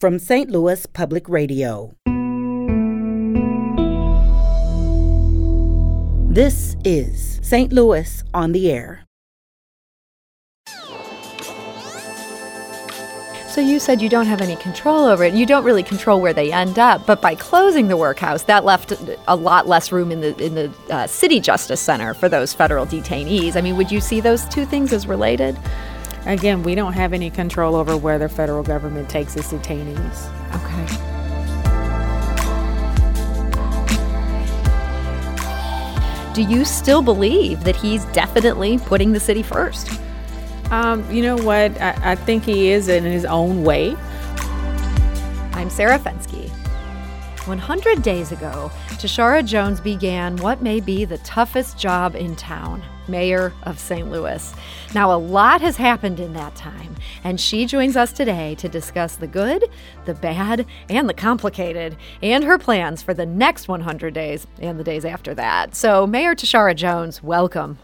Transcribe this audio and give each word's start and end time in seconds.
from 0.00 0.18
St. 0.18 0.50
Louis 0.50 0.86
Public 0.86 1.28
Radio. 1.28 1.94
This 6.32 6.76
is 6.84 7.38
St. 7.42 7.72
Louis 7.72 8.24
on 8.34 8.50
the 8.50 8.72
Air. 8.72 9.04
So 13.48 13.60
you 13.60 13.78
said 13.78 14.02
you 14.02 14.08
don't 14.08 14.26
have 14.26 14.40
any 14.40 14.56
control 14.56 15.04
over 15.04 15.22
it. 15.22 15.32
You 15.32 15.46
don't 15.46 15.62
really 15.62 15.84
control 15.84 16.20
where 16.20 16.32
they 16.32 16.52
end 16.52 16.76
up, 16.76 17.06
but 17.06 17.22
by 17.22 17.36
closing 17.36 17.86
the 17.86 17.96
workhouse, 17.96 18.42
that 18.42 18.64
left 18.64 18.92
a 19.28 19.36
lot 19.36 19.68
less 19.68 19.92
room 19.92 20.10
in 20.10 20.22
the 20.22 20.36
in 20.44 20.56
the 20.56 20.72
uh, 20.90 21.06
city 21.06 21.38
justice 21.38 21.80
center 21.80 22.14
for 22.14 22.28
those 22.28 22.52
federal 22.52 22.84
detainees. 22.84 23.54
I 23.54 23.60
mean, 23.60 23.76
would 23.76 23.92
you 23.92 24.00
see 24.00 24.20
those 24.20 24.44
two 24.46 24.66
things 24.66 24.92
as 24.92 25.06
related? 25.06 25.56
Again, 26.26 26.62
we 26.62 26.74
don't 26.74 26.94
have 26.94 27.12
any 27.12 27.28
control 27.30 27.74
over 27.74 27.96
where 27.96 28.18
the 28.18 28.30
federal 28.30 28.62
government 28.62 29.10
takes 29.10 29.36
its 29.36 29.52
detainees. 29.52 30.30
Okay. 30.54 31.04
Do 36.32 36.42
you 36.42 36.64
still 36.64 37.02
believe 37.02 37.62
that 37.64 37.76
he's 37.76 38.06
definitely 38.06 38.78
putting 38.78 39.12
the 39.12 39.20
city 39.20 39.42
first? 39.42 39.90
Um, 40.70 41.08
you 41.10 41.22
know 41.22 41.36
what? 41.36 41.78
I, 41.80 42.12
I 42.12 42.14
think 42.14 42.44
he 42.44 42.70
is 42.70 42.88
in 42.88 43.04
his 43.04 43.26
own 43.26 43.62
way. 43.62 43.94
I'm 45.52 45.68
Sarah 45.68 45.98
Fenske. 45.98 46.48
100 47.46 48.02
days 48.02 48.32
ago, 48.32 48.70
Tishaura 48.92 49.44
Jones 49.44 49.78
began 49.78 50.38
what 50.38 50.62
may 50.62 50.80
be 50.80 51.04
the 51.04 51.18
toughest 51.18 51.78
job 51.78 52.16
in 52.16 52.34
town 52.34 52.82
mayor 53.08 53.52
of 53.62 53.78
St. 53.78 54.10
Louis. 54.10 54.54
Now, 54.94 55.12
a 55.12 55.18
lot 55.18 55.60
has 55.60 55.76
happened 55.76 56.20
in 56.20 56.32
that 56.34 56.54
time, 56.54 56.96
and 57.22 57.40
she 57.40 57.66
joins 57.66 57.96
us 57.96 58.12
today 58.12 58.54
to 58.56 58.68
discuss 58.68 59.16
the 59.16 59.26
good, 59.26 59.68
the 60.04 60.14
bad, 60.14 60.66
and 60.88 61.08
the 61.08 61.14
complicated, 61.14 61.96
and 62.22 62.44
her 62.44 62.58
plans 62.58 63.02
for 63.02 63.14
the 63.14 63.26
next 63.26 63.68
100 63.68 64.14
days 64.14 64.46
and 64.60 64.78
the 64.78 64.84
days 64.84 65.04
after 65.04 65.34
that. 65.34 65.74
So, 65.74 66.06
Mayor 66.06 66.34
Tishaura 66.34 66.76
Jones, 66.76 67.22
welcome. 67.22 67.78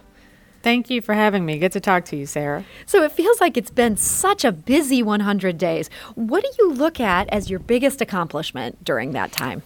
Thank 0.63 0.91
you 0.91 1.01
for 1.01 1.15
having 1.15 1.47
me. 1.47 1.59
Good 1.59 1.73
to 1.73 1.81
talk 1.81 2.05
to 2.07 2.17
you, 2.17 2.27
Sarah. 2.27 2.65
So 2.85 3.03
it 3.03 3.13
feels 3.13 3.41
like 3.41 3.57
it's 3.57 3.71
been 3.71 3.97
such 3.97 4.45
a 4.45 4.53
busy 4.53 5.03
100 5.03 5.57
days. 5.57 5.89
What 6.15 6.45
do 6.45 6.51
you 6.59 6.73
look 6.73 7.01
at 7.01 7.29
as 7.31 7.49
your 7.49 7.59
biggest 7.59 8.03
accomplishment 8.03 8.85
during 8.85 9.13
that 9.13 9.33
time? 9.33 9.63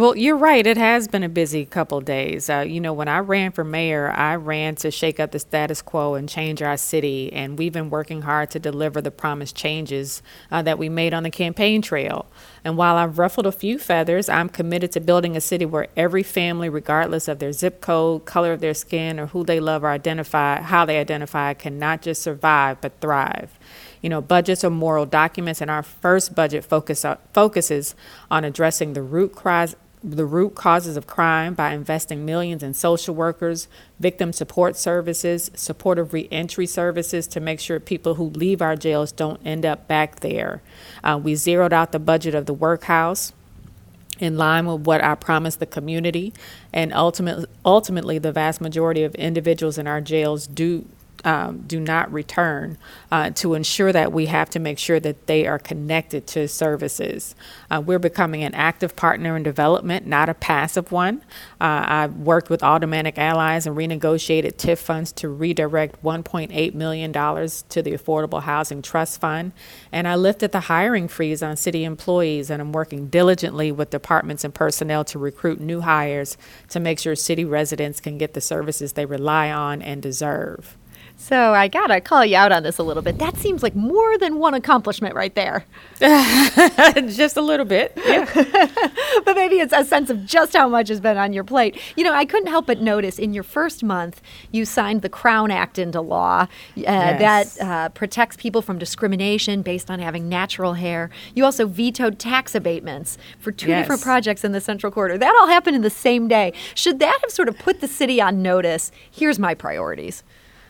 Well, 0.00 0.16
you're 0.16 0.38
right. 0.38 0.66
It 0.66 0.78
has 0.78 1.08
been 1.08 1.22
a 1.22 1.28
busy 1.28 1.66
couple 1.66 2.00
days. 2.00 2.48
Uh, 2.48 2.60
you 2.60 2.80
know, 2.80 2.94
when 2.94 3.06
I 3.06 3.18
ran 3.18 3.52
for 3.52 3.64
mayor, 3.64 4.10
I 4.10 4.36
ran 4.36 4.76
to 4.76 4.90
shake 4.90 5.20
up 5.20 5.32
the 5.32 5.38
status 5.38 5.82
quo 5.82 6.14
and 6.14 6.26
change 6.26 6.62
our 6.62 6.78
city. 6.78 7.30
And 7.34 7.58
we've 7.58 7.74
been 7.74 7.90
working 7.90 8.22
hard 8.22 8.50
to 8.52 8.58
deliver 8.58 9.02
the 9.02 9.10
promised 9.10 9.56
changes 9.56 10.22
uh, 10.50 10.62
that 10.62 10.78
we 10.78 10.88
made 10.88 11.12
on 11.12 11.22
the 11.22 11.30
campaign 11.30 11.82
trail. 11.82 12.24
And 12.64 12.78
while 12.78 12.96
I've 12.96 13.18
ruffled 13.18 13.44
a 13.44 13.52
few 13.52 13.78
feathers, 13.78 14.30
I'm 14.30 14.48
committed 14.48 14.90
to 14.92 15.00
building 15.00 15.36
a 15.36 15.40
city 15.42 15.66
where 15.66 15.88
every 15.98 16.22
family, 16.22 16.70
regardless 16.70 17.28
of 17.28 17.38
their 17.38 17.52
zip 17.52 17.82
code, 17.82 18.24
color 18.24 18.54
of 18.54 18.60
their 18.60 18.72
skin, 18.72 19.20
or 19.20 19.26
who 19.26 19.44
they 19.44 19.60
love 19.60 19.84
or 19.84 19.90
identify, 19.90 20.62
how 20.62 20.86
they 20.86 20.96
identify, 20.96 21.52
can 21.52 21.78
not 21.78 22.00
just 22.00 22.22
survive 22.22 22.80
but 22.80 22.98
thrive. 23.02 23.58
You 24.00 24.08
know, 24.08 24.22
budgets 24.22 24.64
are 24.64 24.70
moral 24.70 25.04
documents, 25.04 25.60
and 25.60 25.70
our 25.70 25.82
first 25.82 26.34
budget 26.34 26.64
focus, 26.64 27.04
uh, 27.04 27.18
focuses 27.34 27.94
on 28.30 28.44
addressing 28.44 28.94
the 28.94 29.02
root 29.02 29.34
cries 29.34 29.76
the 30.02 30.24
root 30.24 30.54
causes 30.54 30.96
of 30.96 31.06
crime 31.06 31.54
by 31.54 31.74
investing 31.74 32.24
millions 32.24 32.62
in 32.62 32.72
social 32.72 33.14
workers, 33.14 33.68
victim 33.98 34.32
support 34.32 34.76
services, 34.76 35.50
supportive 35.54 36.12
reentry 36.12 36.66
services 36.66 37.26
to 37.26 37.40
make 37.40 37.60
sure 37.60 37.78
people 37.78 38.14
who 38.14 38.24
leave 38.30 38.62
our 38.62 38.76
jails 38.76 39.12
don't 39.12 39.40
end 39.44 39.66
up 39.66 39.86
back 39.86 40.20
there. 40.20 40.62
Uh, 41.04 41.20
we 41.22 41.34
zeroed 41.34 41.72
out 41.72 41.92
the 41.92 41.98
budget 41.98 42.34
of 42.34 42.46
the 42.46 42.54
workhouse 42.54 43.32
in 44.18 44.36
line 44.36 44.66
with 44.66 44.82
what 44.82 45.02
I 45.02 45.14
promised 45.14 45.60
the 45.60 45.66
community, 45.66 46.32
and 46.72 46.92
ultimately, 46.92 47.46
ultimately, 47.64 48.18
the 48.18 48.32
vast 48.32 48.60
majority 48.60 49.02
of 49.02 49.14
individuals 49.14 49.78
in 49.78 49.86
our 49.86 50.00
jails 50.00 50.46
do 50.46 50.86
um, 51.24 51.64
do 51.66 51.80
not 51.80 52.12
return 52.12 52.78
uh, 53.10 53.30
to 53.30 53.54
ensure 53.54 53.92
that 53.92 54.12
we 54.12 54.26
have 54.26 54.50
to 54.50 54.58
make 54.58 54.78
sure 54.78 55.00
that 55.00 55.26
they 55.26 55.46
are 55.46 55.58
connected 55.58 56.26
to 56.28 56.48
services. 56.48 57.34
Uh, 57.70 57.82
we're 57.84 57.98
becoming 57.98 58.42
an 58.42 58.54
active 58.54 58.96
partner 58.96 59.36
in 59.36 59.42
development, 59.42 60.06
not 60.06 60.28
a 60.28 60.34
passive 60.34 60.92
one. 60.92 61.18
Uh, 61.60 61.84
I've 61.86 62.16
worked 62.16 62.50
with 62.50 62.62
Automatic 62.62 63.18
Allies 63.18 63.66
and 63.66 63.76
renegotiated 63.76 64.54
TIF 64.54 64.78
funds 64.78 65.12
to 65.12 65.28
redirect 65.28 66.02
$1.8 66.02 66.74
million 66.74 67.12
to 67.12 67.82
the 67.82 67.92
Affordable 67.92 68.42
Housing 68.42 68.82
Trust 68.82 69.20
Fund. 69.20 69.52
And 69.92 70.08
I 70.08 70.14
lifted 70.14 70.52
the 70.52 70.60
hiring 70.60 71.08
freeze 71.08 71.42
on 71.42 71.56
city 71.56 71.84
employees, 71.84 72.50
and 72.50 72.60
I'm 72.62 72.72
working 72.72 73.08
diligently 73.08 73.72
with 73.72 73.90
departments 73.90 74.44
and 74.44 74.54
personnel 74.54 75.04
to 75.06 75.18
recruit 75.18 75.60
new 75.60 75.80
hires 75.80 76.36
to 76.70 76.80
make 76.80 76.98
sure 76.98 77.14
city 77.14 77.44
residents 77.44 78.00
can 78.00 78.18
get 78.18 78.34
the 78.34 78.40
services 78.40 78.92
they 78.92 79.06
rely 79.06 79.50
on 79.50 79.82
and 79.82 80.02
deserve. 80.02 80.76
So 81.20 81.52
I 81.52 81.68
gotta 81.68 82.00
call 82.00 82.24
you 82.24 82.34
out 82.34 82.50
on 82.50 82.62
this 82.62 82.78
a 82.78 82.82
little 82.82 83.02
bit. 83.02 83.18
That 83.18 83.36
seems 83.36 83.62
like 83.62 83.76
more 83.76 84.16
than 84.16 84.38
one 84.38 84.54
accomplishment 84.54 85.14
right 85.14 85.34
there. 85.34 85.66
just 86.00 87.36
a 87.36 87.42
little 87.42 87.66
bit, 87.66 87.92
yeah. 88.06 88.24
but 89.26 89.36
maybe 89.36 89.56
it's 89.56 89.74
a 89.74 89.84
sense 89.84 90.08
of 90.08 90.24
just 90.24 90.56
how 90.56 90.66
much 90.66 90.88
has 90.88 90.98
been 90.98 91.18
on 91.18 91.34
your 91.34 91.44
plate. 91.44 91.78
You 91.94 92.04
know, 92.04 92.14
I 92.14 92.24
couldn't 92.24 92.48
help 92.48 92.66
but 92.66 92.80
notice 92.80 93.18
in 93.18 93.34
your 93.34 93.42
first 93.42 93.84
month, 93.84 94.22
you 94.50 94.64
signed 94.64 95.02
the 95.02 95.10
Crown 95.10 95.50
Act 95.50 95.78
into 95.78 96.00
law 96.00 96.40
uh, 96.40 96.46
yes. 96.74 97.56
that 97.56 97.64
uh, 97.64 97.88
protects 97.90 98.38
people 98.38 98.62
from 98.62 98.78
discrimination 98.78 99.60
based 99.60 99.90
on 99.90 99.98
having 99.98 100.26
natural 100.26 100.72
hair. 100.72 101.10
You 101.34 101.44
also 101.44 101.66
vetoed 101.66 102.18
tax 102.18 102.54
abatements 102.54 103.18
for 103.38 103.52
two 103.52 103.68
yes. 103.68 103.82
different 103.82 104.00
projects 104.00 104.42
in 104.42 104.52
the 104.52 104.60
Central 104.60 104.90
Corridor. 104.90 105.18
That 105.18 105.36
all 105.38 105.48
happened 105.48 105.76
in 105.76 105.82
the 105.82 105.90
same 105.90 106.28
day. 106.28 106.54
Should 106.74 106.98
that 107.00 107.18
have 107.20 107.30
sort 107.30 107.48
of 107.48 107.58
put 107.58 107.82
the 107.82 107.88
city 107.88 108.22
on 108.22 108.40
notice? 108.40 108.90
Here's 109.10 109.38
my 109.38 109.52
priorities. 109.54 110.24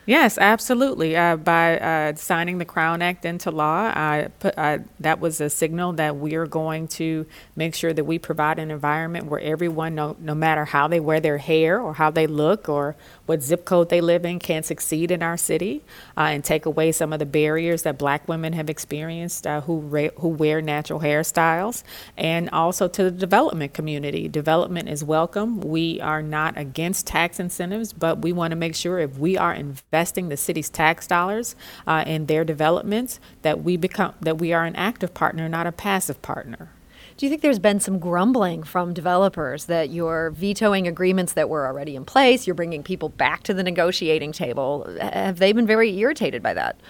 Yes, 0.07 0.39
absolutely. 0.39 1.17
Uh, 1.17 1.37
by 1.37 1.79
uh, 1.79 2.15
signing 2.17 2.59
the 2.59 2.65
Crown 2.65 3.01
Act 3.03 3.25
into 3.25 3.51
law, 3.53 3.93
I 3.95 4.29
put, 4.41 4.55
uh, 4.59 4.79
that 4.99 5.21
was 5.21 5.41
a 5.41 5.49
signal 5.49 5.93
that 5.93 6.17
we 6.17 6.35
are 6.35 6.47
going 6.47 6.89
to 6.89 7.27
make 7.55 7.75
sure 7.77 7.93
that 7.93 8.05
we 8.05 8.19
provide 8.19 8.59
an 8.59 8.71
environment 8.73 9.27
where 9.27 9.39
everyone, 9.41 9.95
no, 9.95 10.17
no 10.19 10.35
matter 10.35 10.65
how 10.65 10.89
they 10.89 10.99
wear 10.99 11.21
their 11.21 11.39
hair 11.39 11.79
or 11.81 11.95
how 11.95 12.11
they 12.11 12.27
look 12.27 12.69
or 12.69 12.97
what 13.27 13.43
zip 13.43 13.65
code 13.65 13.91
they 13.91 14.01
live 14.01 14.25
in, 14.25 14.41
can 14.41 14.63
succeed 14.65 15.11
in 15.13 15.23
our 15.23 15.37
city 15.37 15.85
uh, 16.17 16.23
and 16.23 16.45
take 16.45 16.67
away 16.67 16.91
some 16.91 17.13
of 17.13 17.19
the 17.21 17.27
barriers 17.27 17.83
that 17.83 17.97
black 17.99 18.27
women 18.27 18.55
have 18.55 18.69
experienced 18.71 19.47
uh, 19.47 19.61
who, 19.61 19.79
re- 19.79 20.11
who 20.19 20.29
wear 20.29 20.61
natural 20.61 21.01
hairstyles. 21.01 21.85
And 22.17 22.51
also 22.51 22.89
to 22.89 23.05
the 23.05 23.11
development 23.11 23.75
community. 23.75 24.29
Development 24.29 24.89
is 24.89 25.05
welcome. 25.05 25.61
We 25.61 26.01
are 26.01 26.23
not 26.23 26.57
against 26.59 27.07
tax 27.07 27.39
incentives, 27.39 27.93
but 27.93 28.23
we 28.23 28.33
want 28.33 28.51
to 28.53 28.57
make 28.57 28.75
sure 28.75 28.99
if 28.99 29.17
we 29.19 29.37
are 29.37 29.53
investing 29.53 29.90
investing 29.93 30.29
the 30.29 30.37
city's 30.37 30.71
tax 30.71 31.07
dollars 31.09 31.57
uh, 31.85 32.05
in 32.07 32.27
their 32.27 32.45
developments, 32.45 33.19
that 33.43 33.65
we 33.65 33.77
become 33.77 34.15
that 34.21 34.39
we 34.39 34.53
are 34.53 34.65
an 34.65 34.77
active 34.77 35.13
partner, 35.15 35.49
not 35.49 35.67
a 35.67 35.73
passive 35.73 36.23
partner. 36.23 36.71
Do 37.17 37.27
you 37.27 37.31
think 37.31 37.43
there's 37.43 37.59
been 37.59 37.81
some 37.81 37.99
grumbling 37.99 38.63
from 38.63 38.95
developers 38.95 39.67
that 39.67 39.91
you're 39.91 40.31
vetoing 40.31 40.87
agreements 40.87 41.33
that 41.33 41.49
were 41.49 41.67
already 41.67 41.97
in 41.97 42.05
place? 42.05 42.47
You're 42.47 42.55
bringing 42.55 42.83
people 42.83 43.09
back 43.09 43.43
to 43.43 43.53
the 43.53 43.63
negotiating 43.63 44.33
table. 44.33 44.87
Have 45.01 45.39
they 45.39 45.53
been 45.53 45.67
very 45.67 45.99
irritated 45.99 46.43
by 46.43 46.55
that? 46.55 46.81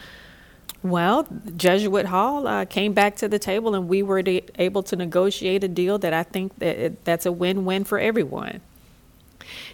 Well, 0.83 1.27
Jesuit 1.57 2.07
Hall 2.07 2.47
uh, 2.47 2.65
came 2.65 2.93
back 2.93 3.17
to 3.17 3.29
the 3.29 3.39
table, 3.39 3.75
and 3.75 3.89
we 3.89 4.03
were 4.03 4.23
able 4.57 4.83
to 4.85 4.97
negotiate 4.97 5.65
a 5.65 5.69
deal 5.69 5.99
that 5.99 6.13
I 6.13 6.23
think 6.23 6.59
that 6.59 6.77
it, 6.79 7.05
that's 7.05 7.27
a 7.27 7.33
win-win 7.33 7.85
for 7.85 7.99
everyone. 7.99 8.61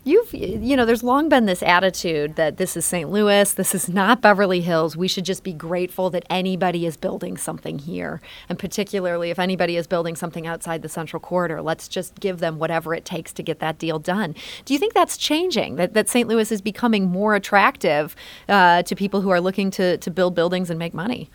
You've, 0.05 0.33
you 0.33 0.77
know, 0.77 0.85
there's 0.85 1.03
long 1.03 1.29
been 1.29 1.47
this 1.47 1.63
attitude 1.63 2.37
that 2.37 2.57
this 2.57 2.77
is 2.77 2.85
St. 2.85 3.11
Louis, 3.11 3.53
this 3.53 3.75
is 3.75 3.89
not 3.89 4.21
Beverly 4.21 4.61
Hills. 4.61 4.97
We 4.97 5.09
should 5.09 5.25
just 5.25 5.43
be 5.43 5.53
grateful 5.53 6.11
that 6.11 6.25
anybody 6.31 6.87
is 6.87 6.97
building 6.97 7.37
something 7.37 7.79
here. 7.79 8.21
And 8.49 8.59
particularly 8.59 9.31
if 9.31 9.39
anybody 9.39 9.77
is 9.77 9.87
building 9.87 10.17
something 10.17 10.47
outside 10.47 10.83
the 10.83 10.89
Central 10.89 11.21
Corridor, 11.21 11.63
let's 11.63 11.89
just 11.89 12.21
give 12.21 12.39
them 12.39 12.59
whatever 12.59 12.95
it 12.95 13.05
takes 13.05 13.33
to 13.35 13.43
get 13.43 13.59
that 13.61 13.79
deal 13.79 13.99
done. 13.99 14.35
Do 14.65 14.75
you 14.75 14.79
think 14.79 14.95
that's 14.95 15.17
changing? 15.17 15.77
That, 15.77 15.95
that 15.95 16.09
St. 16.09 16.29
Louis 16.29 16.51
is 16.53 16.61
becoming 16.61 17.07
more 17.07 17.35
attractive 17.35 18.15
uh, 18.49 18.83
to 18.83 18.95
people 18.95 19.21
who 19.21 19.31
are 19.31 19.41
looking 19.41 19.71
to, 19.73 19.97
to 19.99 20.11
build 20.11 20.35
buildings 20.35 20.71
and 20.71 20.79
make 20.79 20.95
money? 20.95 21.31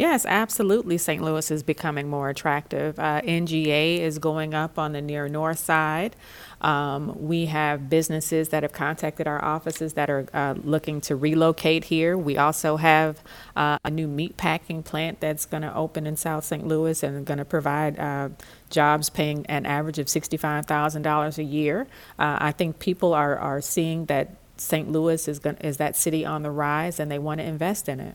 Yes, 0.00 0.24
absolutely. 0.24 0.96
St. 0.96 1.22
Louis 1.22 1.50
is 1.50 1.62
becoming 1.62 2.08
more 2.08 2.30
attractive. 2.30 2.98
Uh, 2.98 3.20
NGA 3.20 3.98
is 3.98 4.18
going 4.18 4.54
up 4.54 4.78
on 4.78 4.92
the 4.92 5.02
near 5.02 5.28
north 5.28 5.58
side. 5.58 6.16
Um, 6.62 7.14
we 7.20 7.44
have 7.46 7.90
businesses 7.90 8.48
that 8.48 8.62
have 8.62 8.72
contacted 8.72 9.26
our 9.26 9.44
offices 9.44 9.92
that 9.92 10.08
are 10.08 10.26
uh, 10.32 10.54
looking 10.64 11.02
to 11.02 11.16
relocate 11.16 11.84
here. 11.84 12.16
We 12.16 12.38
also 12.38 12.78
have 12.78 13.22
uh, 13.54 13.76
a 13.84 13.90
new 13.90 14.08
meat 14.08 14.38
packing 14.38 14.82
plant 14.82 15.20
that's 15.20 15.44
going 15.44 15.64
to 15.64 15.74
open 15.76 16.06
in 16.06 16.16
South 16.16 16.44
St. 16.44 16.66
Louis 16.66 17.02
and 17.02 17.26
going 17.26 17.36
to 17.36 17.44
provide 17.44 17.98
uh, 17.98 18.30
jobs 18.70 19.10
paying 19.10 19.44
an 19.48 19.66
average 19.66 19.98
of 19.98 20.06
$65,000 20.06 21.36
a 21.36 21.44
year. 21.44 21.86
Uh, 22.18 22.38
I 22.40 22.52
think 22.52 22.78
people 22.78 23.12
are, 23.12 23.36
are 23.36 23.60
seeing 23.60 24.06
that 24.06 24.34
St. 24.56 24.90
Louis 24.90 25.28
is, 25.28 25.40
going, 25.40 25.58
is 25.58 25.76
that 25.76 25.94
city 25.94 26.24
on 26.24 26.42
the 26.42 26.50
rise 26.50 26.98
and 26.98 27.10
they 27.10 27.18
want 27.18 27.40
to 27.40 27.44
invest 27.44 27.86
in 27.86 28.00
it. 28.00 28.14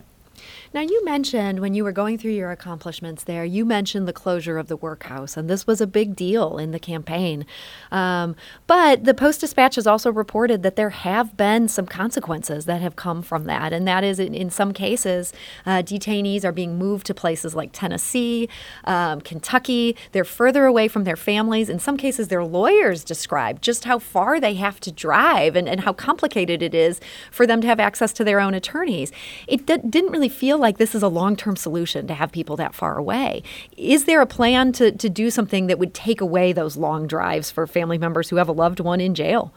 Now, 0.76 0.82
you 0.82 1.02
mentioned 1.06 1.60
when 1.60 1.72
you 1.72 1.84
were 1.84 1.90
going 1.90 2.18
through 2.18 2.32
your 2.32 2.50
accomplishments 2.50 3.24
there, 3.24 3.46
you 3.46 3.64
mentioned 3.64 4.06
the 4.06 4.12
closure 4.12 4.58
of 4.58 4.68
the 4.68 4.76
workhouse, 4.76 5.34
and 5.34 5.48
this 5.48 5.66
was 5.66 5.80
a 5.80 5.86
big 5.86 6.14
deal 6.14 6.58
in 6.58 6.72
the 6.72 6.78
campaign. 6.78 7.46
Um, 7.90 8.36
but 8.66 9.04
the 9.04 9.14
Post 9.14 9.40
Dispatch 9.40 9.76
has 9.76 9.86
also 9.86 10.12
reported 10.12 10.62
that 10.64 10.76
there 10.76 10.90
have 10.90 11.34
been 11.34 11.68
some 11.68 11.86
consequences 11.86 12.66
that 12.66 12.82
have 12.82 12.94
come 12.94 13.22
from 13.22 13.44
that, 13.44 13.72
and 13.72 13.88
that 13.88 14.04
is 14.04 14.18
in, 14.18 14.34
in 14.34 14.50
some 14.50 14.74
cases, 14.74 15.32
uh, 15.64 15.80
detainees 15.80 16.44
are 16.44 16.52
being 16.52 16.76
moved 16.76 17.06
to 17.06 17.14
places 17.14 17.54
like 17.54 17.70
Tennessee, 17.72 18.46
um, 18.84 19.22
Kentucky. 19.22 19.96
They're 20.12 20.24
further 20.24 20.66
away 20.66 20.88
from 20.88 21.04
their 21.04 21.16
families. 21.16 21.70
In 21.70 21.78
some 21.78 21.96
cases, 21.96 22.28
their 22.28 22.44
lawyers 22.44 23.02
describe 23.02 23.62
just 23.62 23.86
how 23.86 23.98
far 23.98 24.40
they 24.40 24.52
have 24.56 24.78
to 24.80 24.92
drive 24.92 25.56
and, 25.56 25.70
and 25.70 25.80
how 25.80 25.94
complicated 25.94 26.60
it 26.60 26.74
is 26.74 27.00
for 27.30 27.46
them 27.46 27.62
to 27.62 27.66
have 27.66 27.80
access 27.80 28.12
to 28.12 28.24
their 28.24 28.40
own 28.40 28.52
attorneys. 28.52 29.10
It 29.48 29.64
d- 29.64 29.78
didn't 29.78 30.12
really 30.12 30.28
feel 30.28 30.58
like 30.58 30.65
this 30.78 30.94
is 30.94 31.02
a 31.02 31.08
long 31.08 31.36
term 31.36 31.56
solution 31.56 32.06
to 32.08 32.14
have 32.14 32.32
people 32.32 32.56
that 32.56 32.74
far 32.74 32.98
away. 32.98 33.42
Is 33.76 34.04
there 34.04 34.20
a 34.20 34.26
plan 34.26 34.72
to, 34.72 34.90
to 34.92 35.08
do 35.08 35.30
something 35.30 35.68
that 35.68 35.78
would 35.78 35.94
take 35.94 36.20
away 36.20 36.52
those 36.52 36.76
long 36.76 37.06
drives 37.06 37.50
for 37.50 37.66
family 37.66 37.98
members 37.98 38.30
who 38.30 38.36
have 38.36 38.48
a 38.48 38.52
loved 38.52 38.80
one 38.80 39.00
in 39.00 39.14
jail? 39.14 39.52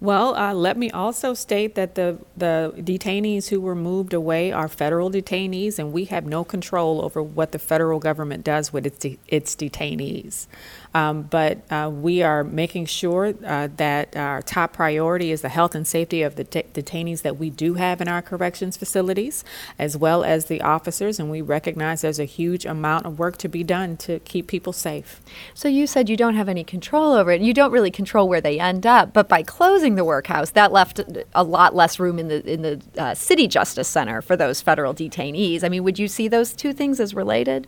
Well, 0.00 0.34
uh, 0.34 0.54
let 0.54 0.78
me 0.78 0.90
also 0.90 1.34
state 1.34 1.74
that 1.74 1.94
the, 1.94 2.16
the 2.34 2.72
detainees 2.78 3.48
who 3.48 3.60
were 3.60 3.74
moved 3.74 4.14
away 4.14 4.50
are 4.50 4.66
federal 4.66 5.10
detainees, 5.10 5.78
and 5.78 5.92
we 5.92 6.06
have 6.06 6.24
no 6.24 6.42
control 6.42 7.04
over 7.04 7.22
what 7.22 7.52
the 7.52 7.58
federal 7.58 7.98
government 7.98 8.42
does 8.42 8.72
with 8.72 8.86
its, 8.86 8.98
de- 8.98 9.18
its 9.28 9.54
detainees. 9.54 10.46
Um, 10.94 11.22
but 11.22 11.58
uh, 11.70 11.90
we 11.92 12.22
are 12.22 12.42
making 12.42 12.86
sure 12.86 13.34
uh, 13.46 13.68
that 13.76 14.16
our 14.16 14.42
top 14.42 14.72
priority 14.72 15.30
is 15.30 15.42
the 15.42 15.48
health 15.48 15.74
and 15.74 15.86
safety 15.86 16.22
of 16.22 16.36
the 16.36 16.44
detainees 16.44 17.22
that 17.22 17.38
we 17.38 17.50
do 17.50 17.74
have 17.74 18.00
in 18.00 18.08
our 18.08 18.22
corrections 18.22 18.76
facilities, 18.76 19.44
as 19.78 19.96
well 19.96 20.24
as 20.24 20.46
the 20.46 20.60
officers. 20.60 21.20
And 21.20 21.30
we 21.30 21.42
recognize 21.42 22.00
there's 22.00 22.18
a 22.18 22.24
huge 22.24 22.66
amount 22.66 23.06
of 23.06 23.18
work 23.18 23.36
to 23.38 23.48
be 23.48 23.62
done 23.62 23.96
to 23.98 24.18
keep 24.20 24.46
people 24.46 24.72
safe. 24.72 25.20
So 25.54 25.68
you 25.68 25.86
said 25.86 26.08
you 26.08 26.16
don't 26.16 26.34
have 26.34 26.48
any 26.48 26.64
control 26.64 27.12
over 27.12 27.30
it. 27.30 27.40
You 27.40 27.54
don't 27.54 27.72
really 27.72 27.90
control 27.90 28.28
where 28.28 28.40
they 28.40 28.58
end 28.58 28.86
up, 28.86 29.12
but 29.12 29.28
by 29.28 29.42
closing 29.42 29.94
the 29.94 30.04
workhouse, 30.04 30.50
that 30.50 30.72
left 30.72 31.00
a 31.34 31.44
lot 31.44 31.74
less 31.74 31.98
room 31.98 32.18
in 32.18 32.28
the 32.28 32.40
in 32.50 32.62
the 32.62 32.82
uh, 32.98 33.14
city 33.14 33.46
justice 33.46 33.88
center 33.88 34.20
for 34.22 34.36
those 34.36 34.60
federal 34.60 34.94
detainees. 34.94 35.62
I 35.62 35.68
mean, 35.68 35.84
would 35.84 35.98
you 35.98 36.08
see 36.08 36.28
those 36.28 36.52
two 36.52 36.72
things 36.72 36.98
as 36.98 37.14
related? 37.14 37.66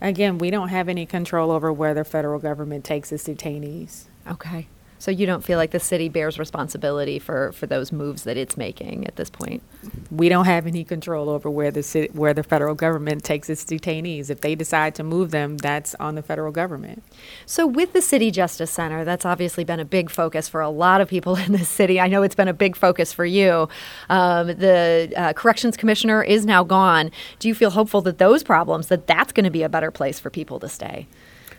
Again, 0.00 0.38
we 0.38 0.50
don't 0.50 0.68
have 0.68 0.88
any 0.88 1.06
control 1.06 1.50
over 1.50 1.72
where 1.72 1.94
the 1.94 2.04
federal 2.04 2.38
government 2.38 2.84
takes 2.84 3.10
its 3.10 3.24
detainees. 3.24 4.04
Okay. 4.26 4.68
So 4.98 5.10
you 5.10 5.26
don't 5.26 5.44
feel 5.44 5.58
like 5.58 5.70
the 5.70 5.80
city 5.80 6.08
bears 6.08 6.38
responsibility 6.38 7.18
for, 7.18 7.52
for 7.52 7.66
those 7.66 7.92
moves 7.92 8.24
that 8.24 8.36
it's 8.36 8.56
making 8.56 9.06
at 9.06 9.16
this 9.16 9.30
point? 9.30 9.62
We 10.10 10.28
don't 10.28 10.46
have 10.46 10.66
any 10.66 10.84
control 10.84 11.28
over 11.28 11.48
where 11.48 11.70
the 11.70 11.82
city, 11.82 12.10
where 12.12 12.34
the 12.34 12.42
federal 12.42 12.74
government 12.74 13.22
takes 13.22 13.48
its 13.48 13.64
detainees. 13.64 14.30
If 14.30 14.40
they 14.40 14.54
decide 14.54 14.94
to 14.96 15.04
move 15.04 15.30
them, 15.30 15.56
that's 15.56 15.94
on 15.96 16.16
the 16.16 16.22
federal 16.22 16.50
government. 16.50 17.02
So 17.46 17.66
with 17.66 17.92
the 17.92 18.02
City 18.02 18.30
Justice 18.30 18.70
Center, 18.70 19.04
that's 19.04 19.24
obviously 19.24 19.64
been 19.64 19.80
a 19.80 19.84
big 19.84 20.10
focus 20.10 20.48
for 20.48 20.60
a 20.60 20.70
lot 20.70 21.00
of 21.00 21.08
people 21.08 21.36
in 21.46 21.52
the 21.52 21.64
city. 21.64 22.00
I 22.00 22.08
know 22.08 22.22
it's 22.22 22.34
been 22.34 22.48
a 22.48 22.54
big 22.54 22.74
focus 22.74 23.12
for 23.12 23.24
you. 23.24 23.68
Um, 24.08 24.48
the 24.48 25.12
uh, 25.16 25.32
corrections 25.34 25.76
commissioner 25.76 26.22
is 26.22 26.44
now 26.44 26.64
gone. 26.64 27.10
Do 27.38 27.48
you 27.48 27.54
feel 27.54 27.70
hopeful 27.70 28.00
that 28.02 28.18
those 28.18 28.42
problems 28.42 28.88
that 28.88 29.06
that's 29.06 29.32
going 29.32 29.44
to 29.44 29.50
be 29.50 29.62
a 29.62 29.68
better 29.68 29.90
place 29.90 30.18
for 30.18 30.30
people 30.30 30.58
to 30.60 30.68
stay? 30.68 31.06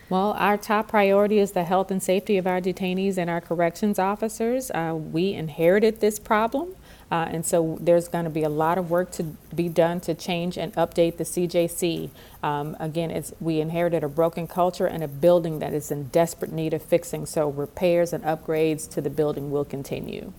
Well, 0.09 0.31
our 0.39 0.57
top 0.57 0.87
priority 0.87 1.37
is 1.37 1.51
the 1.51 1.65
health 1.65 1.91
and 1.91 2.01
safety 2.01 2.37
of 2.37 2.47
our 2.47 2.59
detainees 2.59 3.19
and 3.19 3.29
our 3.29 3.39
corrections 3.39 3.99
officers. 3.99 4.71
Uh, 4.71 4.97
we 4.99 5.33
inherited 5.33 6.01
this 6.01 6.17
problem. 6.17 6.75
Uh, 7.11 7.27
and 7.29 7.45
so 7.45 7.77
there's 7.79 8.07
going 8.07 8.23
to 8.23 8.29
be 8.29 8.43
a 8.43 8.49
lot 8.49 8.77
of 8.77 8.89
work 8.89 9.11
to 9.11 9.23
be 9.53 9.69
done 9.69 9.99
to 9.99 10.13
change 10.15 10.57
and 10.57 10.73
update 10.73 11.17
the 11.17 11.23
CJC. 11.23 12.09
Um, 12.41 12.75
again, 12.79 13.23
we 13.39 13.59
inherited 13.59 14.03
a 14.03 14.09
broken 14.09 14.47
culture 14.47 14.87
and 14.87 15.03
a 15.03 15.07
building 15.07 15.59
that 15.59 15.73
is 15.73 15.91
in 15.91 16.05
desperate 16.09 16.51
need 16.51 16.73
of 16.73 16.81
fixing, 16.81 17.25
so 17.25 17.49
repairs 17.49 18.13
and 18.13 18.23
upgrades 18.23 18.89
to 18.91 19.01
the 19.01 19.09
building 19.09 19.49
will 19.49 19.65
continue. 19.65 20.33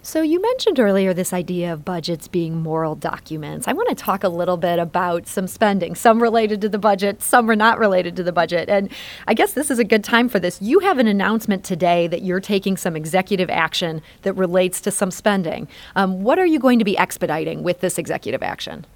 So, 0.00 0.22
you 0.22 0.40
mentioned 0.40 0.78
earlier 0.78 1.12
this 1.12 1.32
idea 1.32 1.72
of 1.72 1.84
budgets 1.84 2.28
being 2.28 2.62
moral 2.62 2.94
documents. 2.94 3.66
I 3.66 3.72
want 3.72 3.88
to 3.88 3.94
talk 3.94 4.22
a 4.22 4.28
little 4.28 4.56
bit 4.56 4.78
about 4.78 5.26
some 5.26 5.48
spending, 5.48 5.94
some 5.94 6.22
related 6.22 6.60
to 6.60 6.68
the 6.68 6.78
budget, 6.78 7.20
some 7.20 7.50
are 7.50 7.56
not 7.56 7.78
related 7.78 8.14
to 8.16 8.22
the 8.22 8.32
budget. 8.32 8.68
And 8.68 8.90
I 9.26 9.34
guess 9.34 9.52
this 9.52 9.70
is 9.70 9.78
a 9.78 9.84
good 9.84 10.04
time 10.04 10.28
for 10.28 10.38
this. 10.38 10.62
You 10.62 10.78
have 10.80 10.98
an 10.98 11.08
announcement 11.08 11.64
today 11.64 12.06
that 12.06 12.22
you're 12.22 12.40
taking 12.40 12.76
some 12.76 12.94
executive 12.94 13.50
action 13.50 14.00
that 14.22 14.34
relates 14.34 14.80
to 14.82 14.90
some 14.90 15.10
spending. 15.10 15.66
Um, 15.96 16.22
what 16.22 16.38
are 16.38 16.46
you 16.46 16.60
going 16.60 16.78
to 16.78 16.84
be 16.84 16.96
expediting 16.96 17.62
with 17.62 17.80
this 17.80 17.98
executive 17.98 18.42
action? 18.42 18.86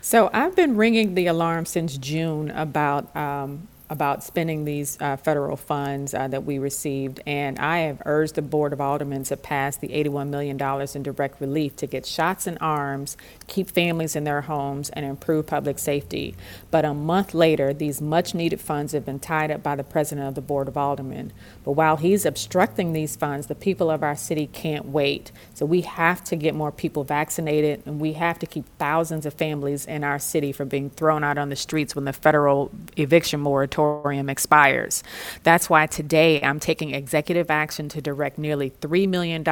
So, 0.00 0.30
I've 0.32 0.54
been 0.54 0.76
ringing 0.76 1.14
the 1.14 1.26
alarm 1.26 1.66
since 1.66 1.96
June 1.98 2.50
about 2.50 3.14
um, 3.16 3.68
about 3.92 4.24
spending 4.24 4.64
these 4.64 4.96
uh, 5.02 5.18
federal 5.18 5.54
funds 5.54 6.14
uh, 6.14 6.26
that 6.26 6.44
we 6.44 6.58
received, 6.58 7.20
and 7.26 7.58
I 7.58 7.80
have 7.80 8.00
urged 8.06 8.36
the 8.36 8.42
Board 8.42 8.72
of 8.72 8.80
Aldermen 8.80 9.24
to 9.24 9.36
pass 9.36 9.76
the 9.76 9.88
$81 9.88 10.30
million 10.30 10.58
in 10.94 11.02
direct 11.02 11.38
relief 11.42 11.76
to 11.76 11.86
get 11.86 12.06
shots 12.06 12.46
in 12.46 12.56
arms, 12.56 13.18
keep 13.48 13.70
families 13.70 14.16
in 14.16 14.24
their 14.24 14.40
homes, 14.40 14.88
and 14.88 15.04
improve 15.04 15.46
public 15.46 15.78
safety. 15.78 16.34
But 16.70 16.86
a 16.86 16.94
month 16.94 17.34
later, 17.34 17.74
these 17.74 18.00
much 18.00 18.34
needed 18.34 18.62
funds 18.62 18.92
have 18.92 19.04
been 19.04 19.20
tied 19.20 19.50
up 19.50 19.62
by 19.62 19.76
the 19.76 19.84
President 19.84 20.26
of 20.26 20.36
the 20.36 20.40
Board 20.40 20.68
of 20.68 20.78
Aldermen. 20.78 21.30
But 21.62 21.72
while 21.72 21.98
he's 21.98 22.24
obstructing 22.24 22.94
these 22.94 23.14
funds, 23.14 23.48
the 23.48 23.54
people 23.54 23.90
of 23.90 24.02
our 24.02 24.16
city 24.16 24.46
can't 24.46 24.86
wait. 24.86 25.32
So 25.52 25.66
we 25.66 25.82
have 25.82 26.24
to 26.24 26.36
get 26.36 26.54
more 26.54 26.72
people 26.72 27.04
vaccinated, 27.04 27.82
and 27.84 28.00
we 28.00 28.14
have 28.14 28.38
to 28.38 28.46
keep 28.46 28.64
thousands 28.78 29.26
of 29.26 29.34
families 29.34 29.84
in 29.84 30.02
our 30.02 30.18
city 30.18 30.50
from 30.50 30.68
being 30.68 30.88
thrown 30.88 31.22
out 31.22 31.36
on 31.36 31.50
the 31.50 31.56
streets 31.56 31.94
when 31.94 32.06
the 32.06 32.14
federal 32.14 32.70
eviction 32.96 33.38
moratorium 33.38 33.81
moratorium 33.82 34.30
expires. 34.30 35.02
That's 35.42 35.68
why 35.68 35.86
today 35.86 36.40
I'm 36.42 36.60
taking 36.60 36.94
executive 36.94 37.50
action 37.50 37.88
to 37.90 38.00
direct 38.00 38.38
nearly 38.38 38.70
$3 38.70 39.08
million 39.08 39.44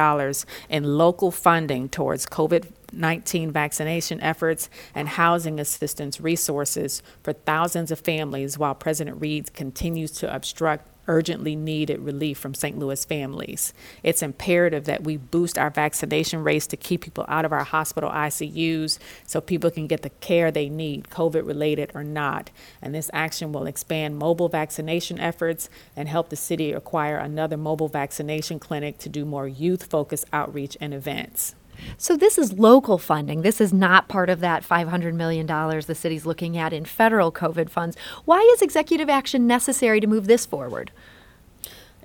in 0.69 0.97
local 0.97 1.31
funding 1.31 1.89
towards 1.89 2.25
COVID 2.25 2.71
19 2.93 3.51
vaccination 3.51 4.19
efforts 4.19 4.69
and 4.93 5.07
housing 5.07 5.61
assistance 5.61 6.19
resources 6.19 7.01
for 7.23 7.31
thousands 7.31 7.89
of 7.89 7.99
families 7.99 8.57
while 8.57 8.75
President 8.75 9.21
Reed 9.21 9.53
continues 9.53 10.11
to 10.11 10.35
obstruct 10.35 10.90
urgently 11.07 11.55
needed 11.55 11.99
relief 11.99 12.37
from 12.37 12.53
St. 12.53 12.77
Louis 12.77 13.03
families. 13.05 13.73
It's 14.03 14.21
imperative 14.21 14.85
that 14.85 15.03
we 15.03 15.17
boost 15.17 15.57
our 15.57 15.69
vaccination 15.69 16.43
rates 16.43 16.67
to 16.67 16.77
keep 16.77 17.01
people 17.01 17.25
out 17.27 17.45
of 17.45 17.51
our 17.51 17.63
hospital 17.63 18.09
ICUs 18.09 18.99
so 19.25 19.41
people 19.41 19.71
can 19.71 19.87
get 19.87 20.01
the 20.01 20.09
care 20.09 20.51
they 20.51 20.69
need, 20.69 21.09
COVID 21.09 21.45
related 21.45 21.91
or 21.93 22.03
not. 22.03 22.49
And 22.81 22.93
this 22.93 23.09
action 23.13 23.51
will 23.51 23.65
expand 23.65 24.17
mobile 24.17 24.49
vaccination 24.49 25.19
efforts 25.19 25.69
and 25.95 26.07
help 26.07 26.29
the 26.29 26.35
city 26.35 26.71
acquire 26.71 27.17
another 27.17 27.57
mobile 27.57 27.87
vaccination 27.87 28.59
clinic 28.59 28.97
to 28.99 29.09
do 29.09 29.25
more 29.25 29.47
youth 29.47 29.85
focused 29.85 30.25
outreach 30.31 30.77
and 30.79 30.93
events. 30.93 31.55
So 31.97 32.17
this 32.17 32.37
is 32.37 32.53
local 32.53 32.97
funding. 32.97 33.41
This 33.41 33.61
is 33.61 33.73
not 33.73 34.07
part 34.07 34.29
of 34.29 34.39
that 34.39 34.63
$500 34.63 35.13
million 35.13 35.45
the 35.45 35.95
city's 35.95 36.25
looking 36.25 36.57
at 36.57 36.73
in 36.73 36.85
federal 36.85 37.31
COVID 37.31 37.69
funds. 37.69 37.97
Why 38.25 38.39
is 38.53 38.61
executive 38.61 39.09
action 39.09 39.47
necessary 39.47 39.99
to 39.99 40.07
move 40.07 40.27
this 40.27 40.45
forward? 40.45 40.91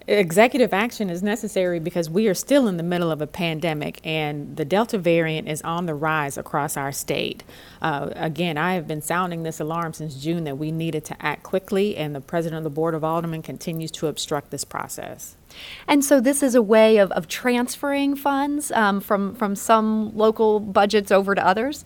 Executive 0.09 0.73
action 0.73 1.11
is 1.11 1.21
necessary 1.21 1.81
because 1.81 2.09
we 2.09 2.29
are 2.29 2.35
still 2.35 2.69
in 2.69 2.77
the 2.77 2.85
middle 2.85 3.11
of 3.11 3.21
a 3.21 3.27
pandemic 3.27 4.01
and 4.05 4.57
the 4.57 4.65
Delta 4.65 4.99
variant 4.99 5.49
is 5.49 5.61
on 5.63 5.87
the 5.87 5.97
rise 5.97 6.39
across 6.39 6.77
our 6.77 6.93
state. 6.93 7.43
Uh, 7.83 8.11
again, 8.15 8.57
I 8.57 8.75
have 8.75 8.87
been 8.87 9.03
sounding 9.03 9.43
this 9.43 9.59
alarm 9.59 9.95
since 9.95 10.15
June 10.15 10.45
that 10.45 10.59
we 10.59 10.71
needed 10.71 11.05
to 11.07 11.17
act 11.21 11.43
quickly, 11.43 11.97
and 11.97 12.15
the 12.15 12.21
president 12.21 12.59
of 12.59 12.65
the 12.65 12.71
Board 12.71 12.95
of 12.95 13.03
Aldermen 13.03 13.43
continues 13.43 13.91
to 13.93 14.07
obstruct 14.07 14.53
this 14.53 14.65
process. 14.65 15.35
And 15.87 16.05
so 16.05 16.21
this 16.21 16.43
is 16.43 16.55
a 16.55 16.63
way 16.63 16.99
of, 16.99 17.11
of 17.13 17.29
transferring 17.29 18.17
funds 18.17 18.71
um, 18.73 19.01
from, 19.01 19.35
from 19.35 19.57
some 19.57 20.17
local 20.17 20.61
budgets 20.61 21.11
over 21.11 21.35
to 21.35 21.47
others? 21.47 21.85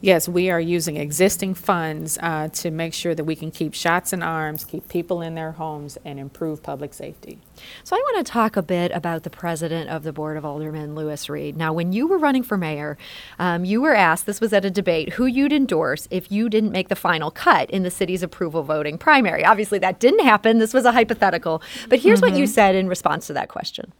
Yes, 0.00 0.28
we 0.28 0.50
are 0.50 0.60
using 0.60 0.96
existing 0.96 1.54
funds 1.54 2.18
uh, 2.22 2.48
to 2.48 2.70
make 2.70 2.94
sure 2.94 3.14
that 3.14 3.24
we 3.24 3.36
can 3.36 3.50
keep 3.50 3.74
shots 3.74 4.12
in 4.12 4.22
arms, 4.22 4.64
keep 4.64 4.88
people 4.88 5.20
in 5.20 5.34
their 5.34 5.52
homes, 5.52 5.98
and 6.04 6.18
improve 6.18 6.62
public 6.62 6.94
safety. 6.94 7.38
So, 7.84 7.96
I 7.96 7.98
want 7.98 8.26
to 8.26 8.32
talk 8.32 8.56
a 8.56 8.62
bit 8.62 8.90
about 8.92 9.22
the 9.22 9.30
president 9.30 9.90
of 9.90 10.02
the 10.02 10.12
Board 10.12 10.36
of 10.36 10.44
Aldermen, 10.44 10.94
Lewis 10.94 11.28
Reed. 11.28 11.56
Now, 11.56 11.72
when 11.72 11.92
you 11.92 12.06
were 12.06 12.18
running 12.18 12.42
for 12.42 12.56
mayor, 12.56 12.96
um, 13.38 13.64
you 13.64 13.80
were 13.80 13.94
asked, 13.94 14.26
this 14.26 14.40
was 14.40 14.52
at 14.52 14.64
a 14.64 14.70
debate, 14.70 15.14
who 15.14 15.26
you'd 15.26 15.52
endorse 15.52 16.08
if 16.10 16.32
you 16.32 16.48
didn't 16.48 16.72
make 16.72 16.88
the 16.88 16.96
final 16.96 17.30
cut 17.30 17.70
in 17.70 17.82
the 17.82 17.90
city's 17.90 18.22
approval 18.22 18.62
voting 18.62 18.96
primary. 18.96 19.44
Obviously, 19.44 19.78
that 19.78 20.00
didn't 20.00 20.24
happen. 20.24 20.58
This 20.58 20.72
was 20.72 20.84
a 20.84 20.92
hypothetical. 20.92 21.62
But 21.88 22.00
here's 22.00 22.20
mm-hmm. 22.20 22.30
what 22.30 22.38
you 22.38 22.44
mm-hmm. 22.44 22.52
said 22.52 22.74
in 22.74 22.88
response 22.88 23.26
to 23.26 23.32
that 23.34 23.48
question. 23.48 23.92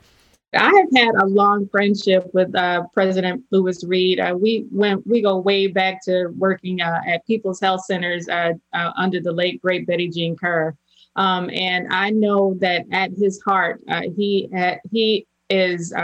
I 0.53 0.65
have 0.65 0.89
had 0.97 1.15
a 1.23 1.27
long 1.27 1.69
friendship 1.69 2.29
with 2.35 2.55
uh, 2.57 2.83
President 2.93 3.45
Lewis 3.51 3.85
Reed. 3.85 4.19
Uh, 4.19 4.35
we 4.39 4.67
went, 4.73 5.07
we 5.07 5.23
go 5.23 5.39
way 5.39 5.69
back 5.69 6.05
to 6.05 6.29
working 6.37 6.81
uh, 6.81 7.01
at 7.07 7.25
People's 7.27 7.61
Health 7.61 7.85
Centers 7.85 8.29
uh, 8.29 8.55
uh, 8.73 8.91
under 8.97 9.21
the 9.21 9.33
late 9.33 9.63
great 9.63 9.87
Betty 9.87 10.09
Jean 10.09 10.37
Kerr, 10.37 10.75
um, 11.15 11.51
and 11.51 11.87
I 11.93 12.11
know 12.11 12.55
that 12.61 12.87
at 12.91 13.13
his 13.13 13.41
heart, 13.43 13.81
uh, 13.89 14.03
he 14.17 14.49
he 14.91 15.27
is 15.49 15.95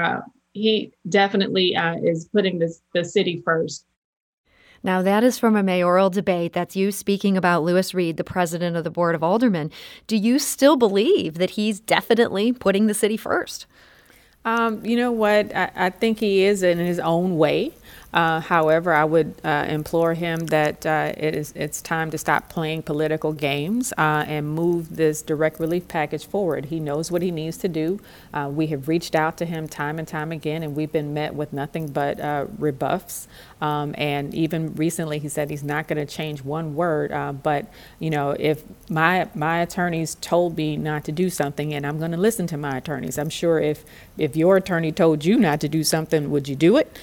he 0.52 0.92
definitely 1.08 1.76
is 2.02 2.26
putting 2.26 2.58
this 2.58 2.80
the 2.94 3.04
city 3.04 3.42
first. 3.44 3.84
Now, 4.82 5.02
that 5.02 5.24
is 5.24 5.38
from 5.38 5.56
a 5.56 5.64
mayoral 5.64 6.10
debate. 6.10 6.52
That's 6.52 6.76
you 6.76 6.92
speaking 6.92 7.36
about 7.36 7.64
Lewis 7.64 7.92
Reed, 7.92 8.16
the 8.16 8.22
president 8.22 8.76
of 8.76 8.84
the 8.84 8.90
Board 8.90 9.16
of 9.16 9.22
Aldermen. 9.22 9.72
Do 10.06 10.16
you 10.16 10.38
still 10.38 10.76
believe 10.76 11.34
that 11.34 11.50
he's 11.50 11.80
definitely 11.80 12.52
putting 12.52 12.86
the 12.86 12.94
city 12.94 13.16
first? 13.16 13.66
Um, 14.46 14.86
you 14.86 14.96
know 14.96 15.10
what? 15.10 15.54
I, 15.56 15.70
I, 15.74 15.90
think 15.90 16.20
he 16.20 16.44
is 16.44 16.62
in 16.62 16.78
his 16.78 17.00
own 17.00 17.36
way. 17.36 17.72
Uh, 18.14 18.40
however, 18.40 18.92
I 18.92 19.04
would 19.04 19.34
uh, 19.42 19.66
implore 19.68 20.14
him 20.14 20.46
that 20.46 20.86
uh, 20.86 21.12
it 21.16 21.34
is 21.34 21.52
it's 21.56 21.82
time 21.82 22.12
to 22.12 22.16
stop 22.16 22.48
playing 22.48 22.84
political 22.84 23.32
games 23.32 23.92
uh, 23.98 24.24
and 24.26 24.48
move 24.48 24.94
this 24.94 25.20
direct 25.20 25.58
relief 25.58 25.88
package 25.88 26.24
forward. 26.24 26.66
He 26.66 26.78
knows 26.78 27.10
what 27.10 27.22
he 27.22 27.32
needs 27.32 27.56
to 27.58 27.68
do. 27.68 27.98
Uh, 28.32 28.48
we 28.50 28.68
have 28.68 28.86
reached 28.86 29.16
out 29.16 29.36
to 29.38 29.44
him 29.44 29.66
time 29.66 29.98
and 29.98 30.06
time 30.06 30.30
again, 30.30 30.62
and 30.62 30.76
we've 30.76 30.92
been 30.92 31.12
met 31.12 31.34
with 31.34 31.52
nothing 31.52 31.88
but 31.88 32.20
uh, 32.20 32.46
rebuffs. 32.56 33.26
Um, 33.60 33.94
and 33.98 34.34
even 34.34 34.74
recently, 34.76 35.18
he 35.18 35.28
said 35.28 35.50
he's 35.50 35.64
not 35.64 35.88
going 35.88 36.04
to 36.04 36.06
change 36.06 36.42
one 36.42 36.74
word. 36.74 37.10
but 37.42 37.66
you 37.98 38.10
know, 38.10 38.36
if 38.38 38.64
my 38.90 39.28
my 39.34 39.58
attorneys 39.60 40.16
told 40.16 40.56
me 40.56 40.76
not 40.76 41.04
to 41.04 41.12
do 41.12 41.30
something, 41.30 41.74
and 41.74 41.86
I'm 41.86 41.98
going 41.98 42.12
to 42.12 42.16
listen 42.18 42.46
to 42.48 42.56
my 42.56 42.78
attorneys. 42.78 43.18
I'm 43.18 43.30
sure 43.30 43.60
if 43.60 43.84
if 44.18 44.36
your 44.36 44.56
attorney 44.56 44.92
told 44.92 45.24
you 45.24 45.38
not 45.38 45.60
to 45.62 45.68
do 45.68 45.84
something, 45.84 46.30
would 46.30 46.48
you 46.48 46.56
do 46.56 46.76
it? 46.76 46.96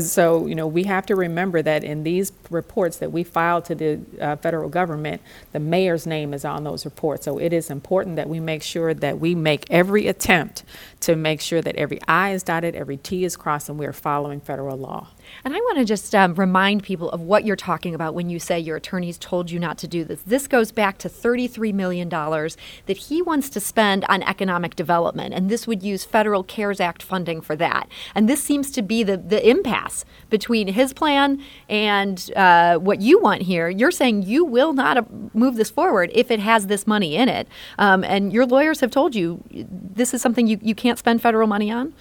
so 0.00 0.22
so, 0.24 0.46
you 0.46 0.54
know, 0.54 0.66
we 0.66 0.84
have 0.84 1.06
to 1.06 1.16
remember 1.16 1.62
that 1.62 1.84
in 1.84 2.02
these 2.04 2.32
reports 2.50 2.96
that 2.98 3.12
we 3.12 3.22
file 3.24 3.60
to 3.62 3.74
the 3.74 4.00
uh, 4.20 4.36
federal 4.36 4.68
government, 4.68 5.20
the 5.52 5.58
mayor's 5.60 6.06
name 6.06 6.32
is 6.32 6.44
on 6.44 6.64
those 6.64 6.84
reports. 6.84 7.24
So 7.24 7.38
it 7.38 7.52
is 7.52 7.70
important 7.70 8.16
that 8.16 8.28
we 8.28 8.40
make 8.40 8.62
sure 8.62 8.94
that 8.94 9.18
we 9.20 9.34
make 9.34 9.64
every 9.70 10.06
attempt 10.08 10.64
to 11.00 11.16
make 11.16 11.40
sure 11.40 11.60
that 11.60 11.76
every 11.76 12.00
I 12.08 12.30
is 12.32 12.42
dotted, 12.42 12.74
every 12.74 12.96
T 12.96 13.24
is 13.24 13.36
crossed, 13.36 13.68
and 13.68 13.78
we 13.78 13.86
are 13.86 13.92
following 13.92 14.40
federal 14.40 14.76
law. 14.76 15.08
And 15.44 15.54
I 15.54 15.58
want 15.58 15.71
to 15.78 15.84
just 15.84 16.14
um, 16.14 16.34
remind 16.34 16.82
people 16.82 17.10
of 17.10 17.20
what 17.20 17.44
you're 17.44 17.56
talking 17.56 17.94
about 17.94 18.14
when 18.14 18.28
you 18.30 18.38
say 18.38 18.58
your 18.58 18.76
attorneys 18.76 19.18
told 19.18 19.50
you 19.50 19.58
not 19.58 19.78
to 19.78 19.88
do 19.88 20.04
this. 20.04 20.22
This 20.22 20.46
goes 20.46 20.72
back 20.72 20.98
to 20.98 21.08
$33 21.08 21.72
million 21.72 22.08
that 22.08 22.96
he 22.96 23.22
wants 23.22 23.48
to 23.50 23.60
spend 23.60 24.04
on 24.08 24.22
economic 24.22 24.76
development, 24.76 25.34
and 25.34 25.50
this 25.50 25.66
would 25.66 25.82
use 25.82 26.04
federal 26.04 26.42
CARES 26.44 26.80
Act 26.80 27.02
funding 27.02 27.40
for 27.40 27.56
that. 27.56 27.88
And 28.14 28.28
this 28.28 28.42
seems 28.42 28.70
to 28.72 28.82
be 28.82 29.02
the, 29.02 29.16
the 29.16 29.48
impasse 29.48 30.04
between 30.30 30.68
his 30.68 30.92
plan 30.92 31.42
and 31.68 32.30
uh, 32.36 32.78
what 32.78 33.00
you 33.00 33.20
want 33.20 33.42
here. 33.42 33.68
You're 33.68 33.90
saying 33.90 34.22
you 34.22 34.44
will 34.44 34.72
not 34.72 34.96
uh, 34.96 35.02
move 35.34 35.56
this 35.56 35.70
forward 35.70 36.10
if 36.14 36.30
it 36.30 36.40
has 36.40 36.66
this 36.66 36.86
money 36.86 37.16
in 37.16 37.28
it. 37.28 37.48
Um, 37.78 38.04
and 38.04 38.32
your 38.32 38.46
lawyers 38.46 38.80
have 38.80 38.90
told 38.90 39.14
you 39.14 39.42
this 39.50 40.14
is 40.14 40.22
something 40.22 40.46
you, 40.46 40.58
you 40.62 40.74
can't 40.74 40.98
spend 40.98 41.22
federal 41.22 41.46
money 41.46 41.70
on? 41.70 41.92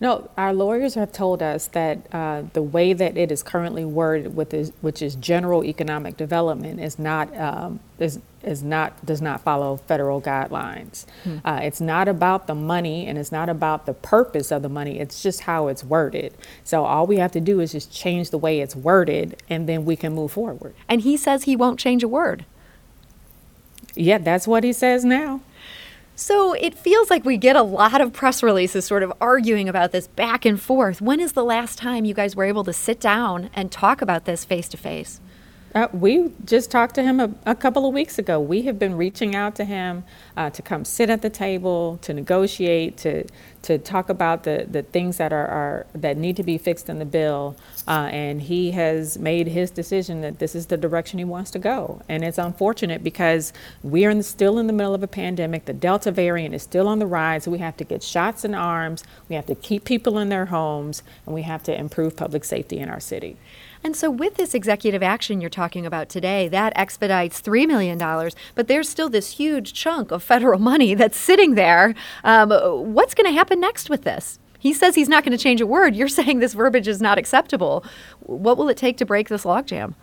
No, 0.00 0.30
our 0.36 0.52
lawyers 0.54 0.94
have 0.94 1.10
told 1.10 1.42
us 1.42 1.66
that 1.68 2.06
uh, 2.14 2.42
the 2.52 2.62
way 2.62 2.92
that 2.92 3.16
it 3.16 3.32
is 3.32 3.42
currently 3.42 3.84
worded, 3.84 4.36
this, 4.50 4.70
which 4.80 5.02
is 5.02 5.16
general 5.16 5.64
economic 5.64 6.16
development, 6.16 6.78
is 6.78 7.00
not 7.00 7.36
um, 7.36 7.80
is 7.98 8.20
is 8.44 8.62
not 8.62 9.04
does 9.04 9.20
not 9.20 9.40
follow 9.40 9.76
federal 9.76 10.22
guidelines. 10.22 11.04
Hmm. 11.24 11.38
Uh, 11.44 11.60
it's 11.64 11.80
not 11.80 12.06
about 12.06 12.46
the 12.46 12.54
money, 12.54 13.08
and 13.08 13.18
it's 13.18 13.32
not 13.32 13.48
about 13.48 13.86
the 13.86 13.94
purpose 13.94 14.52
of 14.52 14.62
the 14.62 14.68
money. 14.68 15.00
It's 15.00 15.20
just 15.20 15.40
how 15.40 15.66
it's 15.66 15.82
worded. 15.82 16.32
So 16.62 16.84
all 16.84 17.04
we 17.04 17.16
have 17.16 17.32
to 17.32 17.40
do 17.40 17.58
is 17.58 17.72
just 17.72 17.92
change 17.92 18.30
the 18.30 18.38
way 18.38 18.60
it's 18.60 18.76
worded, 18.76 19.42
and 19.50 19.68
then 19.68 19.84
we 19.84 19.96
can 19.96 20.14
move 20.14 20.30
forward. 20.30 20.74
And 20.88 21.00
he 21.00 21.16
says 21.16 21.42
he 21.42 21.56
won't 21.56 21.80
change 21.80 22.04
a 22.04 22.08
word. 22.08 22.44
Yeah, 23.96 24.18
that's 24.18 24.46
what 24.46 24.62
he 24.62 24.72
says 24.72 25.04
now. 25.04 25.40
So 26.20 26.52
it 26.52 26.74
feels 26.74 27.10
like 27.10 27.24
we 27.24 27.36
get 27.36 27.54
a 27.54 27.62
lot 27.62 28.00
of 28.00 28.12
press 28.12 28.42
releases 28.42 28.84
sort 28.84 29.04
of 29.04 29.12
arguing 29.20 29.68
about 29.68 29.92
this 29.92 30.08
back 30.08 30.44
and 30.44 30.60
forth. 30.60 31.00
When 31.00 31.20
is 31.20 31.34
the 31.34 31.44
last 31.44 31.78
time 31.78 32.04
you 32.04 32.12
guys 32.12 32.34
were 32.34 32.42
able 32.42 32.64
to 32.64 32.72
sit 32.72 32.98
down 32.98 33.50
and 33.54 33.70
talk 33.70 34.02
about 34.02 34.24
this 34.24 34.44
face 34.44 34.68
to 34.70 34.76
face? 34.76 35.20
Uh, 35.74 35.86
we 35.92 36.32
just 36.44 36.70
talked 36.70 36.94
to 36.94 37.02
him 37.02 37.20
a, 37.20 37.30
a, 37.44 37.54
couple 37.54 37.86
of 37.86 37.92
weeks 37.92 38.18
ago. 38.18 38.40
We 38.40 38.62
have 38.62 38.78
been 38.78 38.96
reaching 38.96 39.36
out 39.36 39.54
to 39.56 39.64
him 39.64 40.04
uh, 40.36 40.48
to 40.50 40.62
come 40.62 40.84
sit 40.84 41.10
at 41.10 41.20
the 41.20 41.28
table, 41.28 41.98
to 42.02 42.14
negotiate, 42.14 42.96
to 42.98 43.24
to 43.60 43.76
talk 43.76 44.08
about 44.08 44.44
the, 44.44 44.66
the 44.70 44.82
things 44.82 45.16
that 45.16 45.32
are, 45.32 45.46
are 45.46 45.86
that 45.94 46.16
need 46.16 46.36
to 46.36 46.42
be 46.42 46.56
fixed 46.58 46.88
in 46.88 46.98
the 46.98 47.04
bill. 47.04 47.56
Uh, 47.86 48.08
and 48.10 48.40
he 48.40 48.70
has 48.70 49.18
made 49.18 49.48
his 49.48 49.70
decision 49.70 50.20
that 50.20 50.38
this 50.38 50.54
is 50.54 50.66
the 50.66 50.76
direction 50.76 51.18
he 51.18 51.24
wants 51.24 51.50
to 51.50 51.58
go. 51.58 52.00
And 52.08 52.24
it's 52.24 52.38
unfortunate 52.38 53.02
because 53.02 53.52
we 53.82 54.06
are 54.06 54.10
in 54.10 54.22
still 54.22 54.58
in 54.58 54.68
the 54.68 54.72
middle 54.72 54.94
of 54.94 55.02
a 55.02 55.08
pandemic. 55.08 55.64
The 55.64 55.72
Delta 55.72 56.10
variant 56.10 56.54
is 56.54 56.62
still 56.62 56.88
on 56.88 56.98
the 56.98 57.06
rise. 57.06 57.48
We 57.48 57.58
have 57.58 57.76
to 57.78 57.84
get 57.84 58.02
shots 58.02 58.44
in 58.44 58.54
arms. 58.54 59.04
We 59.28 59.36
have 59.36 59.46
to 59.46 59.54
keep 59.54 59.84
people 59.84 60.18
in 60.18 60.28
their 60.28 60.46
homes, 60.46 61.02
and 61.26 61.34
we 61.34 61.42
have 61.42 61.62
to 61.64 61.78
improve 61.78 62.16
public 62.16 62.44
safety 62.44 62.78
in 62.78 62.88
our 62.88 63.00
city. 63.00 63.36
And 63.82 63.94
so, 63.94 64.10
with 64.10 64.34
this 64.34 64.54
executive 64.54 65.02
action 65.02 65.40
you're 65.40 65.50
talking 65.50 65.86
about 65.86 66.08
today, 66.08 66.48
that 66.48 66.72
expedites 66.76 67.40
$3 67.40 67.66
million, 67.66 67.98
but 68.54 68.68
there's 68.68 68.88
still 68.88 69.08
this 69.08 69.32
huge 69.32 69.72
chunk 69.72 70.10
of 70.10 70.22
federal 70.22 70.58
money 70.72 70.94
that's 70.94 71.16
sitting 71.16 71.54
there. 71.54 71.94
Um, 72.24 72.50
what's 72.50 73.14
going 73.14 73.26
to 73.26 73.32
happen 73.32 73.60
next 73.60 73.88
with 73.88 74.02
this? 74.02 74.38
He 74.58 74.74
says 74.74 74.96
he's 74.96 75.08
not 75.08 75.24
going 75.24 75.36
to 75.36 75.42
change 75.42 75.60
a 75.60 75.66
word. 75.66 75.94
You're 75.94 76.08
saying 76.20 76.40
this 76.40 76.54
verbiage 76.54 76.88
is 76.88 77.00
not 77.00 77.18
acceptable. 77.18 77.84
What 78.20 78.56
will 78.56 78.68
it 78.68 78.76
take 78.76 78.96
to 78.98 79.06
break 79.06 79.28
this 79.28 79.44
logjam? 79.44 79.94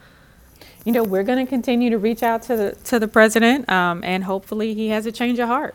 You 0.86 0.92
know, 0.92 1.04
we're 1.04 1.24
going 1.24 1.44
to 1.44 1.50
continue 1.50 1.90
to 1.90 1.98
reach 1.98 2.22
out 2.22 2.44
to 2.44 2.56
the 2.56 2.72
to 2.86 3.00
the 3.00 3.08
president, 3.08 3.68
um, 3.70 4.04
and 4.04 4.24
hopefully, 4.24 4.76
he 4.76 4.90
has 4.90 5.06
a 5.08 5.12
change 5.12 5.40
of 5.40 5.48
heart. 5.48 5.74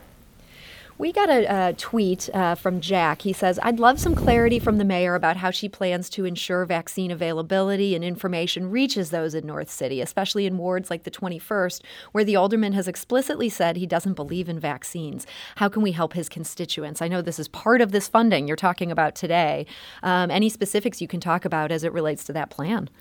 We 1.01 1.11
got 1.11 1.31
a, 1.31 1.73
tweet 1.79 2.29
uh, 2.31 2.53
from 2.53 2.79
Jack. 2.79 3.23
He 3.23 3.33
says, 3.33 3.59
I'd 3.63 3.79
love 3.79 3.99
some 3.99 4.13
clarity 4.13 4.59
from 4.59 4.77
the 4.77 4.85
mayor 4.85 5.15
about 5.15 5.35
how 5.35 5.49
she 5.49 5.67
plans 5.67 6.11
to 6.11 6.25
ensure 6.25 6.63
vaccine 6.63 7.09
availability 7.09 7.95
and 7.95 8.03
information 8.03 8.69
reaches 8.69 9.09
those 9.09 9.33
in 9.33 9.47
North 9.47 9.71
City, 9.71 9.99
especially 9.99 10.45
in 10.45 10.59
wards 10.59 10.91
like 10.91 11.01
the 11.01 11.09
21st, 11.09 11.81
where 12.11 12.23
the 12.23 12.35
alderman 12.35 12.73
has 12.73 12.87
explicitly 12.87 13.49
said 13.49 13.77
he 13.77 13.87
doesn't 13.87 14.13
believe 14.13 14.47
in 14.47 14.59
vaccines. 14.59 15.25
How 15.55 15.69
can 15.69 15.81
we 15.81 15.93
help 15.93 16.13
his 16.13 16.29
constituents? 16.29 17.01
I 17.01 17.07
know 17.07 17.23
this 17.23 17.39
is 17.39 17.47
part 17.47 17.81
of 17.81 17.91
this 17.91 18.07
funding 18.07 18.47
you're 18.47 18.55
talking 18.55 18.91
about 18.91 19.15
today. 19.15 19.65
Um, 20.03 20.29
any 20.29 20.49
specifics 20.49 21.01
you 21.01 21.07
can 21.07 21.19
talk 21.19 21.45
about 21.45 21.71
as 21.71 21.83
it 21.83 21.93
relates 21.93 22.23
to 22.25 22.33
that 22.33 22.51
plan? 22.51 22.91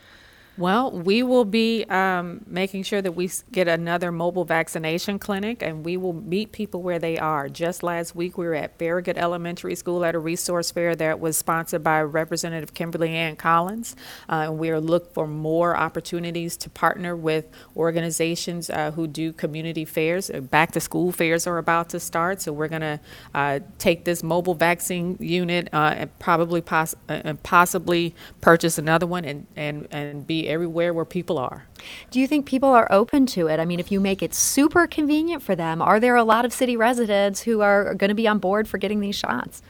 Well, 0.59 0.91
we 0.91 1.23
will 1.23 1.47
be 1.47 1.85
um, 1.85 2.45
making 2.47 2.83
sure 2.83 3.01
that 3.01 3.13
we 3.13 3.31
get 3.51 3.67
another 3.67 4.13
mobile 4.13 4.45
vaccination 4.45 5.19
clinic 5.19 5.63
and 5.63 5.85
we 5.87 5.97
will 5.97 6.13
meet 6.13 6.53
people 6.53 6.83
where 6.83 6.99
they 6.99 7.19
are. 7.19 7.49
Just 7.49 7.83
last 7.83 8.15
week, 8.15 8.37
we 8.37 8.45
were 8.45 8.55
at 8.55 8.79
Farragut 8.79 9.17
Elementary 9.17 9.75
School 9.75 10.05
at 10.05 10.15
a 10.15 10.19
resource 10.19 10.71
fair 10.71 10.95
that 10.97 11.19
was 11.19 11.39
sponsored 11.39 11.83
by 11.83 12.03
Representative 12.03 12.75
Kimberly 12.75 13.09
Ann 13.11 13.37
Collins. 13.37 13.97
Uh, 14.29 14.49
and 14.49 14.59
we 14.59 14.69
are 14.69 14.81
looking 14.81 15.09
for 15.15 15.27
more 15.27 15.77
opportunities 15.77 16.59
to 16.59 16.69
partner 16.69 17.17
with 17.17 17.47
organizations 17.75 18.69
uh, 18.69 18.91
who 18.91 19.07
do 19.07 19.33
community 19.33 19.87
fairs. 19.87 20.31
Uh, 20.31 20.41
back 20.41 20.73
to 20.73 20.81
school 20.81 21.11
fairs 21.11 21.47
are 21.47 21.57
about 21.59 21.89
to 21.91 22.01
start, 22.01 22.43
so 22.43 22.53
we're 22.53 22.69
going 22.69 22.83
to 22.83 23.01
uh, 23.35 23.61
take 23.79 24.05
this 24.05 24.23
mobile 24.23 24.55
vaccine 24.55 25.17
unit 25.21 25.69
uh, 25.73 25.95
and 25.97 26.19
probably 26.19 26.61
poss- 26.61 26.97
uh, 27.09 27.23
and 27.25 27.43
possibly 27.43 28.15
purchase 28.43 28.77
another 28.77 29.07
one 29.07 29.25
and, 29.25 29.47
and, 29.57 29.89
and 29.91 30.27
be 30.41 30.49
everywhere 30.49 30.93
where 30.93 31.05
people 31.05 31.39
are. 31.39 31.67
Do 32.11 32.21
you 32.21 32.27
think 32.27 32.47
people 32.47 32.71
are 32.71 32.89
open 32.91 33.27
to 33.27 33.49
it? 33.49 33.61
I 33.61 33.65
mean, 33.65 33.81
if 33.81 33.93
you 33.93 34.01
make 34.01 34.23
it 34.23 34.35
super 34.35 34.87
convenient 34.87 35.43
for 35.43 35.55
them, 35.55 35.83
are 35.83 36.01
there 36.01 36.17
a 36.17 36.25
lot 36.25 36.45
of 36.45 36.53
city 36.53 36.77
residents 36.77 37.43
who 37.43 37.61
are 37.61 37.95
going 37.95 38.09
to 38.09 38.15
be 38.15 38.29
on 38.29 38.39
board 38.39 38.69
for 38.69 38.79
getting 38.79 39.01
these 39.01 39.17
shots? 39.17 39.63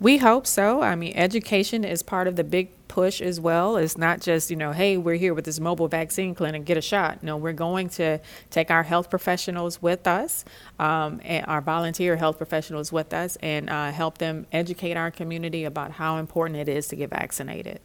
We 0.00 0.16
hope 0.18 0.46
so. 0.46 0.82
I 0.82 0.96
mean, 0.96 1.12
education 1.14 1.84
is 1.84 2.02
part 2.02 2.26
of 2.26 2.34
the 2.34 2.42
big 2.42 2.70
push 2.88 3.20
as 3.20 3.40
well. 3.40 3.76
It's 3.76 3.96
not 3.96 4.20
just, 4.20 4.50
you 4.50 4.56
know, 4.56 4.72
hey, 4.72 4.96
we're 4.96 5.14
here 5.14 5.32
with 5.32 5.44
this 5.44 5.60
mobile 5.60 5.88
vaccine 5.88 6.34
clinic, 6.34 6.64
get 6.64 6.76
a 6.76 6.82
shot. 6.82 7.22
No, 7.22 7.36
we're 7.36 7.52
going 7.52 7.88
to 7.90 8.18
take 8.50 8.70
our 8.70 8.82
health 8.82 9.10
professionals 9.10 9.80
with 9.80 10.06
us, 10.06 10.44
um, 10.78 11.20
and 11.24 11.46
our 11.46 11.60
volunteer 11.60 12.16
health 12.16 12.36
professionals 12.36 12.90
with 12.90 13.14
us, 13.14 13.36
and 13.36 13.70
uh, 13.70 13.92
help 13.92 14.18
them 14.18 14.46
educate 14.50 14.96
our 14.96 15.10
community 15.10 15.64
about 15.64 15.92
how 15.92 16.16
important 16.18 16.58
it 16.58 16.68
is 16.68 16.88
to 16.88 16.96
get 16.96 17.10
vaccinated. 17.10 17.80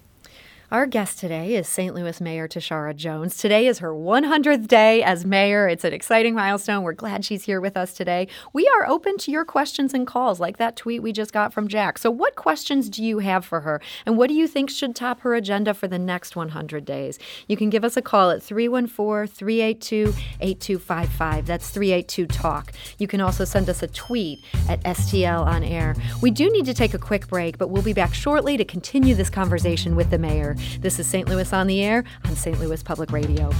Our 0.69 0.85
guest 0.85 1.17
today 1.19 1.55
is 1.55 1.65
St. 1.65 1.95
Louis 1.95 2.19
Mayor 2.19 2.45
Tishaura 2.45 2.93
Jones. 2.93 3.37
Today 3.37 3.67
is 3.67 3.79
her 3.79 3.93
100th 3.93 4.67
day 4.67 5.01
as 5.01 5.23
mayor. 5.23 5.69
It's 5.69 5.85
an 5.85 5.93
exciting 5.93 6.35
milestone. 6.35 6.83
We're 6.83 6.91
glad 6.91 7.23
she's 7.23 7.45
here 7.45 7.61
with 7.61 7.77
us 7.77 7.93
today. 7.93 8.27
We 8.51 8.69
are 8.75 8.85
open 8.85 9.17
to 9.19 9.31
your 9.31 9.45
questions 9.45 9.93
and 9.93 10.05
calls, 10.05 10.41
like 10.41 10.57
that 10.57 10.75
tweet 10.75 11.01
we 11.01 11.13
just 11.13 11.31
got 11.31 11.53
from 11.53 11.69
Jack. 11.69 11.97
So, 11.97 12.11
what 12.11 12.35
questions 12.35 12.89
do 12.89 13.01
you 13.01 13.19
have 13.19 13.45
for 13.45 13.61
her? 13.61 13.79
And 14.05 14.17
what 14.17 14.27
do 14.27 14.33
you 14.33 14.45
think 14.45 14.69
should 14.69 14.93
top 14.93 15.21
her 15.21 15.35
agenda 15.35 15.73
for 15.73 15.87
the 15.87 15.97
next 15.97 16.35
100 16.35 16.83
days? 16.83 17.17
You 17.47 17.55
can 17.55 17.69
give 17.69 17.85
us 17.85 17.95
a 17.95 18.01
call 18.01 18.29
at 18.29 18.43
314 18.43 19.33
382 19.33 20.13
8255. 20.41 21.45
That's 21.45 21.69
382 21.69 22.27
Talk. 22.27 22.73
You 22.97 23.07
can 23.07 23.21
also 23.21 23.45
send 23.45 23.69
us 23.69 23.83
a 23.83 23.87
tweet 23.87 24.43
at 24.67 24.83
STL 24.83 25.45
on 25.45 25.63
air. 25.63 25.95
We 26.21 26.29
do 26.29 26.49
need 26.49 26.65
to 26.65 26.73
take 26.73 26.93
a 26.93 26.99
quick 26.99 27.29
break, 27.29 27.57
but 27.57 27.69
we'll 27.69 27.83
be 27.83 27.93
back 27.93 28.13
shortly 28.13 28.57
to 28.57 28.65
continue 28.65 29.15
this 29.15 29.29
conversation 29.29 29.95
with 29.95 30.09
the 30.09 30.17
mayor. 30.17 30.56
This 30.79 30.99
is 30.99 31.07
St. 31.07 31.27
Louis 31.27 31.51
on 31.53 31.67
the 31.67 31.83
Air 31.83 32.03
on 32.25 32.35
St. 32.35 32.59
Louis 32.59 32.81
Public 32.83 33.11
Radio. 33.11 33.51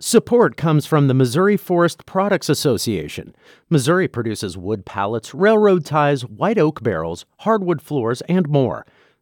Support 0.00 0.56
comes 0.56 0.86
from 0.86 1.06
the 1.06 1.12
Missouri 1.12 1.58
Forest 1.58 2.06
Products 2.06 2.48
Association. 2.48 3.34
Missouri 3.68 4.08
produces 4.08 4.56
wood 4.56 4.86
pallets, 4.86 5.34
railroad 5.34 5.84
ties, 5.84 6.24
white 6.24 6.56
oak 6.56 6.82
barrels, 6.82 7.26
hardwood 7.40 7.82
floors, 7.82 8.22
and 8.22 8.48
more. 8.48 8.86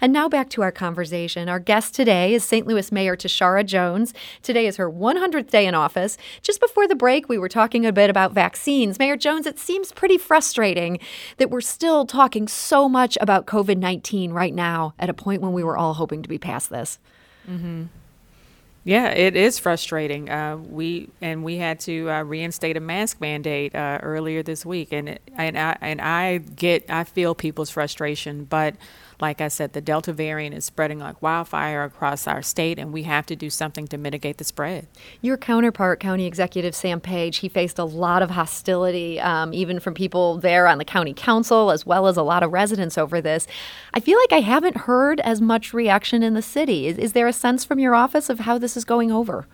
And 0.00 0.12
now 0.12 0.28
back 0.28 0.50
to 0.50 0.62
our 0.62 0.72
conversation. 0.72 1.48
Our 1.48 1.58
guest 1.58 1.94
today 1.94 2.34
is 2.34 2.44
St. 2.44 2.66
Louis 2.66 2.92
Mayor 2.92 3.16
Tishaura 3.16 3.64
Jones. 3.64 4.12
Today 4.42 4.66
is 4.66 4.76
her 4.76 4.90
100th 4.90 5.50
day 5.50 5.66
in 5.66 5.74
office. 5.74 6.18
Just 6.42 6.60
before 6.60 6.86
the 6.86 6.94
break, 6.94 7.28
we 7.28 7.38
were 7.38 7.48
talking 7.48 7.86
a 7.86 7.92
bit 7.92 8.10
about 8.10 8.32
vaccines. 8.32 8.98
Mayor 8.98 9.16
Jones, 9.16 9.46
it 9.46 9.58
seems 9.58 9.92
pretty 9.92 10.18
frustrating 10.18 10.98
that 11.38 11.50
we're 11.50 11.62
still 11.62 12.04
talking 12.04 12.46
so 12.46 12.88
much 12.88 13.16
about 13.20 13.46
COVID 13.46 13.78
19 13.78 14.32
right 14.32 14.54
now 14.54 14.94
at 14.98 15.08
a 15.08 15.14
point 15.14 15.40
when 15.40 15.52
we 15.52 15.64
were 15.64 15.76
all 15.76 15.94
hoping 15.94 16.22
to 16.22 16.28
be 16.28 16.38
past 16.38 16.68
this. 16.68 16.98
Mm-hmm. 17.48 17.84
Yeah, 18.84 19.08
it 19.08 19.34
is 19.34 19.58
frustrating. 19.58 20.30
Uh, 20.30 20.58
we 20.58 21.08
and 21.20 21.42
we 21.42 21.56
had 21.56 21.80
to 21.80 22.08
uh, 22.08 22.22
reinstate 22.22 22.76
a 22.76 22.80
mask 22.80 23.20
mandate 23.20 23.74
uh, 23.74 23.98
earlier 24.00 24.44
this 24.44 24.64
week, 24.64 24.92
and 24.92 25.18
and 25.36 25.58
I 25.58 25.76
and 25.80 26.00
I 26.00 26.38
get 26.38 26.88
I 26.88 27.02
feel 27.02 27.34
people's 27.34 27.68
frustration, 27.68 28.44
but 28.44 28.76
like 29.20 29.40
I 29.40 29.48
said, 29.48 29.72
the 29.72 29.80
Delta 29.80 30.12
variant 30.12 30.54
is 30.54 30.64
spreading 30.64 30.98
like 30.98 31.22
wildfire 31.22 31.84
across 31.84 32.26
our 32.26 32.42
state, 32.42 32.78
and 32.78 32.92
we 32.92 33.04
have 33.04 33.26
to 33.26 33.36
do 33.36 33.50
something 33.50 33.86
to 33.88 33.98
mitigate 33.98 34.38
the 34.38 34.44
spread. 34.44 34.88
Your 35.22 35.36
counterpart, 35.36 36.00
County 36.00 36.26
Executive 36.26 36.74
Sam 36.74 37.00
Page, 37.00 37.38
he 37.38 37.48
faced 37.48 37.78
a 37.78 37.84
lot 37.84 38.22
of 38.22 38.30
hostility, 38.30 39.18
um, 39.20 39.54
even 39.54 39.80
from 39.80 39.94
people 39.94 40.38
there 40.38 40.66
on 40.66 40.78
the 40.78 40.84
county 40.84 41.14
council, 41.14 41.70
as 41.70 41.86
well 41.86 42.06
as 42.06 42.16
a 42.16 42.22
lot 42.22 42.42
of 42.42 42.52
residents 42.52 42.98
over 42.98 43.20
this. 43.20 43.46
I 43.94 44.00
feel 44.00 44.18
like 44.18 44.32
I 44.32 44.40
haven't 44.40 44.76
heard 44.76 45.20
as 45.20 45.40
much 45.40 45.72
reaction 45.72 46.22
in 46.22 46.34
the 46.34 46.42
city. 46.42 46.86
Is, 46.86 46.98
is 46.98 47.12
there 47.12 47.26
a 47.26 47.32
sense 47.32 47.64
from 47.64 47.78
your 47.78 47.94
office 47.94 48.28
of 48.28 48.40
how 48.40 48.58
this 48.58 48.76
is 48.76 48.84
going 48.84 49.10
over? 49.10 49.46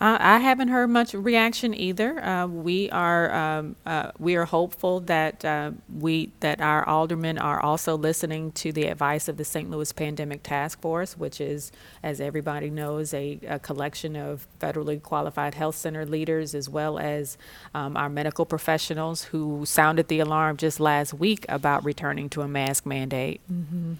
Uh, 0.00 0.16
I 0.18 0.38
haven't 0.38 0.68
heard 0.68 0.88
much 0.88 1.12
reaction 1.12 1.74
either. 1.74 2.24
Uh, 2.24 2.46
we 2.46 2.88
are 2.88 3.30
um, 3.34 3.76
uh, 3.84 4.12
we 4.18 4.34
are 4.34 4.46
hopeful 4.46 5.00
that 5.00 5.44
uh, 5.44 5.72
we 5.94 6.32
that 6.40 6.62
our 6.62 6.88
aldermen 6.88 7.36
are 7.36 7.60
also 7.60 7.98
listening 7.98 8.52
to 8.52 8.72
the 8.72 8.86
advice 8.86 9.28
of 9.28 9.36
the 9.36 9.44
St. 9.44 9.70
Louis 9.70 9.92
Pandemic 9.92 10.42
Task 10.42 10.80
Force, 10.80 11.18
which 11.18 11.38
is, 11.38 11.70
as 12.02 12.18
everybody 12.18 12.70
knows, 12.70 13.12
a, 13.12 13.38
a 13.46 13.58
collection 13.58 14.16
of 14.16 14.46
federally 14.58 15.02
qualified 15.02 15.54
health 15.54 15.76
center 15.76 16.06
leaders 16.06 16.54
as 16.54 16.66
well 16.66 16.98
as 16.98 17.36
um, 17.74 17.94
our 17.94 18.08
medical 18.08 18.46
professionals 18.46 19.24
who 19.24 19.66
sounded 19.66 20.08
the 20.08 20.20
alarm 20.20 20.56
just 20.56 20.80
last 20.80 21.12
week 21.12 21.44
about 21.46 21.84
returning 21.84 22.30
to 22.30 22.40
a 22.40 22.48
mask 22.48 22.86
mandate. 22.86 23.42
Mm-hmm. 23.52 23.94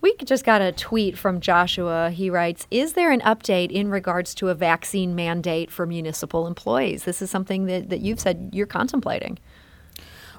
We 0.00 0.16
just 0.24 0.44
got 0.44 0.62
a 0.62 0.72
tweet 0.72 1.18
from 1.18 1.40
Joshua. 1.40 2.10
He 2.10 2.30
writes 2.30 2.66
Is 2.70 2.94
there 2.94 3.10
an 3.10 3.20
update 3.20 3.70
in 3.70 3.90
regards 3.90 4.34
to 4.36 4.48
a 4.48 4.54
vaccine 4.54 5.14
mandate 5.14 5.70
for 5.70 5.86
municipal 5.86 6.46
employees? 6.46 7.04
This 7.04 7.20
is 7.20 7.30
something 7.30 7.66
that, 7.66 7.90
that 7.90 8.00
you've 8.00 8.20
said 8.20 8.50
you're 8.52 8.66
contemplating. 8.66 9.38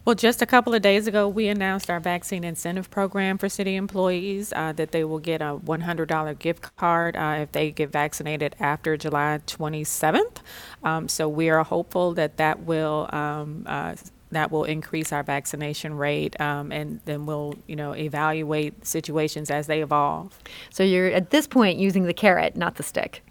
Well, 0.04 0.16
just 0.16 0.42
a 0.42 0.48
couple 0.48 0.74
of 0.74 0.82
days 0.82 1.06
ago, 1.06 1.28
we 1.28 1.48
announced 1.48 1.88
our 1.92 2.00
vaccine 2.00 2.44
incentive 2.44 2.90
program 2.90 3.38
for 3.38 3.48
city 3.48 3.76
employees 3.76 4.52
uh, 4.52 4.72
that 4.74 4.92
they 4.92 5.04
will 5.04 5.20
get 5.20 5.44
a 5.44 5.60
$100 5.64 6.40
gift 6.40 6.76
card 6.76 7.16
uh, 7.16 7.38
if 7.42 7.52
they 7.52 7.70
get 7.70 7.92
vaccinated 7.92 8.56
after 8.60 8.98
July 8.98 9.42
27th. 9.46 10.38
Um, 10.84 11.08
so 11.08 11.30
we 11.30 11.52
are 11.52 11.64
hopeful 11.64 12.16
that 12.16 12.38
that 12.38 12.62
will 12.62 13.10
um, 13.14 13.64
uh, 13.68 13.94
that 14.32 14.52
will 14.52 14.64
increase 14.64 15.12
our 15.12 15.24
vaccination 15.24 15.96
rate, 15.96 16.40
um, 16.40 16.72
and 16.72 17.00
then 17.06 17.26
we'll, 17.26 17.56
you 17.68 17.76
know, 17.76 17.94
evaluate 17.94 18.86
situations 18.86 19.52
as 19.52 19.68
they 19.68 19.82
evolve. 19.82 20.38
So 20.70 20.84
you're 20.84 21.08
at 21.08 21.30
this 21.30 21.48
point 21.48 21.78
using 21.78 22.04
the 22.06 22.14
carrot, 22.14 22.56
not 22.56 22.76
the 22.76 22.84
stick. 22.84 23.24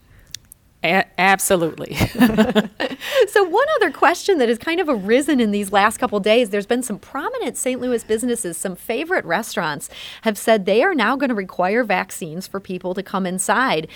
A- 0.83 1.05
absolutely. 1.19 1.95
so, 3.29 3.45
one 3.45 3.67
other 3.77 3.91
question 3.91 4.39
that 4.39 4.49
has 4.49 4.57
kind 4.57 4.81
of 4.81 4.89
arisen 4.89 5.39
in 5.39 5.51
these 5.51 5.73
last 5.73 5.99
couple 5.99 6.19
days 6.21 6.49
there's 6.49 6.67
been 6.67 6.83
some 6.83 6.99
prominent 6.99 7.59
St. 7.59 7.79
Louis 7.81 8.03
businesses, 8.03 8.57
some 8.57 8.77
favorite 8.77 9.25
restaurants 9.27 9.91
have 10.23 10.39
said 10.39 10.65
they 10.65 10.83
are 10.83 10.95
now 10.95 11.17
going 11.17 11.29
to 11.29 11.35
require 11.35 11.85
vaccines 11.85 12.47
for 12.47 12.61
people 12.61 12.95
to 12.95 13.03
come 13.03 13.27
inside. 13.27 13.89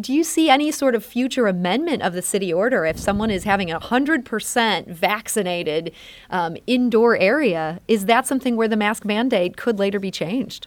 Do 0.00 0.12
you 0.12 0.24
see 0.24 0.50
any 0.50 0.72
sort 0.72 0.96
of 0.96 1.04
future 1.04 1.46
amendment 1.46 2.02
of 2.02 2.14
the 2.14 2.22
city 2.22 2.52
order 2.52 2.84
if 2.84 2.98
someone 2.98 3.30
is 3.30 3.44
having 3.44 3.70
a 3.70 3.78
100% 3.78 4.88
vaccinated 4.88 5.92
um, 6.30 6.56
indoor 6.66 7.16
area? 7.16 7.80
Is 7.86 8.06
that 8.06 8.26
something 8.26 8.56
where 8.56 8.68
the 8.68 8.76
mask 8.76 9.04
mandate 9.04 9.56
could 9.56 9.78
later 9.78 10.00
be 10.00 10.10
changed? 10.10 10.66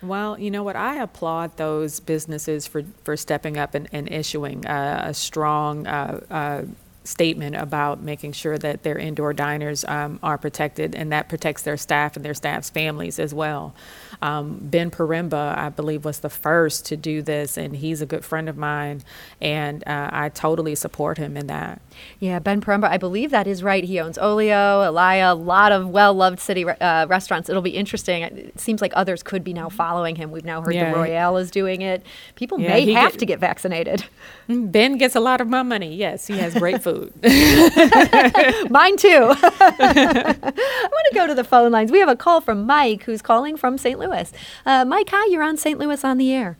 Well, 0.00 0.38
you 0.38 0.50
know 0.50 0.62
what? 0.62 0.76
I 0.76 1.02
applaud 1.02 1.56
those 1.56 1.98
businesses 2.00 2.66
for, 2.66 2.84
for 3.04 3.16
stepping 3.16 3.56
up 3.56 3.74
and, 3.74 3.88
and 3.92 4.10
issuing 4.10 4.64
uh, 4.64 5.02
a 5.06 5.14
strong 5.14 5.86
uh, 5.86 6.20
uh, 6.30 6.62
statement 7.02 7.56
about 7.56 8.02
making 8.02 8.32
sure 8.32 8.58
that 8.58 8.82
their 8.82 8.98
indoor 8.98 9.32
diners 9.32 9.84
um, 9.86 10.20
are 10.22 10.38
protected 10.38 10.94
and 10.94 11.10
that 11.10 11.28
protects 11.28 11.62
their 11.62 11.76
staff 11.76 12.16
and 12.16 12.24
their 12.24 12.34
staff's 12.34 12.70
families 12.70 13.18
as 13.18 13.34
well. 13.34 13.74
Um, 14.22 14.58
ben 14.60 14.90
Poremba, 14.90 15.56
I 15.56 15.68
believe, 15.68 16.04
was 16.04 16.20
the 16.20 16.30
first 16.30 16.86
to 16.86 16.96
do 16.96 17.22
this, 17.22 17.56
and 17.56 17.76
he's 17.76 18.00
a 18.00 18.06
good 18.06 18.24
friend 18.24 18.48
of 18.48 18.56
mine, 18.56 19.02
and 19.40 19.86
uh, 19.86 20.10
I 20.12 20.28
totally 20.28 20.74
support 20.74 21.18
him 21.18 21.36
in 21.36 21.46
that. 21.46 21.80
Yeah, 22.20 22.38
Ben 22.38 22.60
Poremba, 22.60 22.84
I 22.84 22.96
believe 22.96 23.30
that 23.30 23.46
is 23.46 23.62
right. 23.62 23.84
He 23.84 23.98
owns 24.00 24.18
Olio, 24.18 24.88
Elaia, 24.88 25.32
a 25.32 25.34
lot 25.34 25.72
of 25.72 25.88
well 25.88 26.14
loved 26.14 26.40
city 26.40 26.64
uh, 26.64 27.06
restaurants. 27.08 27.48
It'll 27.48 27.62
be 27.62 27.70
interesting. 27.70 28.22
It 28.22 28.58
seems 28.58 28.80
like 28.80 28.92
others 28.94 29.22
could 29.22 29.44
be 29.44 29.52
now 29.52 29.68
following 29.68 30.16
him. 30.16 30.30
We've 30.30 30.44
now 30.44 30.62
heard 30.62 30.74
yeah. 30.74 30.90
the 30.90 30.96
Royale 30.96 31.36
is 31.36 31.50
doing 31.50 31.82
it. 31.82 32.04
People 32.34 32.60
yeah, 32.60 32.68
may 32.68 32.92
have 32.92 33.12
get, 33.12 33.18
to 33.20 33.26
get 33.26 33.38
vaccinated. 33.38 34.04
Mm, 34.48 34.72
ben 34.72 34.98
gets 34.98 35.14
a 35.14 35.20
lot 35.20 35.40
of 35.40 35.48
my 35.48 35.62
money. 35.62 35.94
Yes, 35.94 36.26
he 36.26 36.38
has 36.38 36.54
great 36.54 36.82
food. 36.82 37.12
Mine 38.70 38.96
too. 38.96 39.08
I 39.70 40.88
want 40.90 41.06
to 41.08 41.14
go 41.14 41.26
to 41.26 41.34
the 41.34 41.44
phone 41.44 41.72
lines. 41.72 41.92
We 41.92 41.98
have 42.00 42.08
a 42.08 42.16
call 42.16 42.40
from 42.40 42.66
Mike, 42.66 43.02
who's 43.04 43.22
calling 43.22 43.56
from 43.56 43.78
St. 43.78 43.98
Louis. 43.98 44.07
Louis. 44.08 44.32
Uh, 44.64 44.84
Mike, 44.84 45.08
hi, 45.10 45.26
you're 45.30 45.42
on 45.42 45.56
St. 45.56 45.78
Louis 45.78 46.04
on 46.04 46.18
the 46.18 46.32
air. 46.32 46.56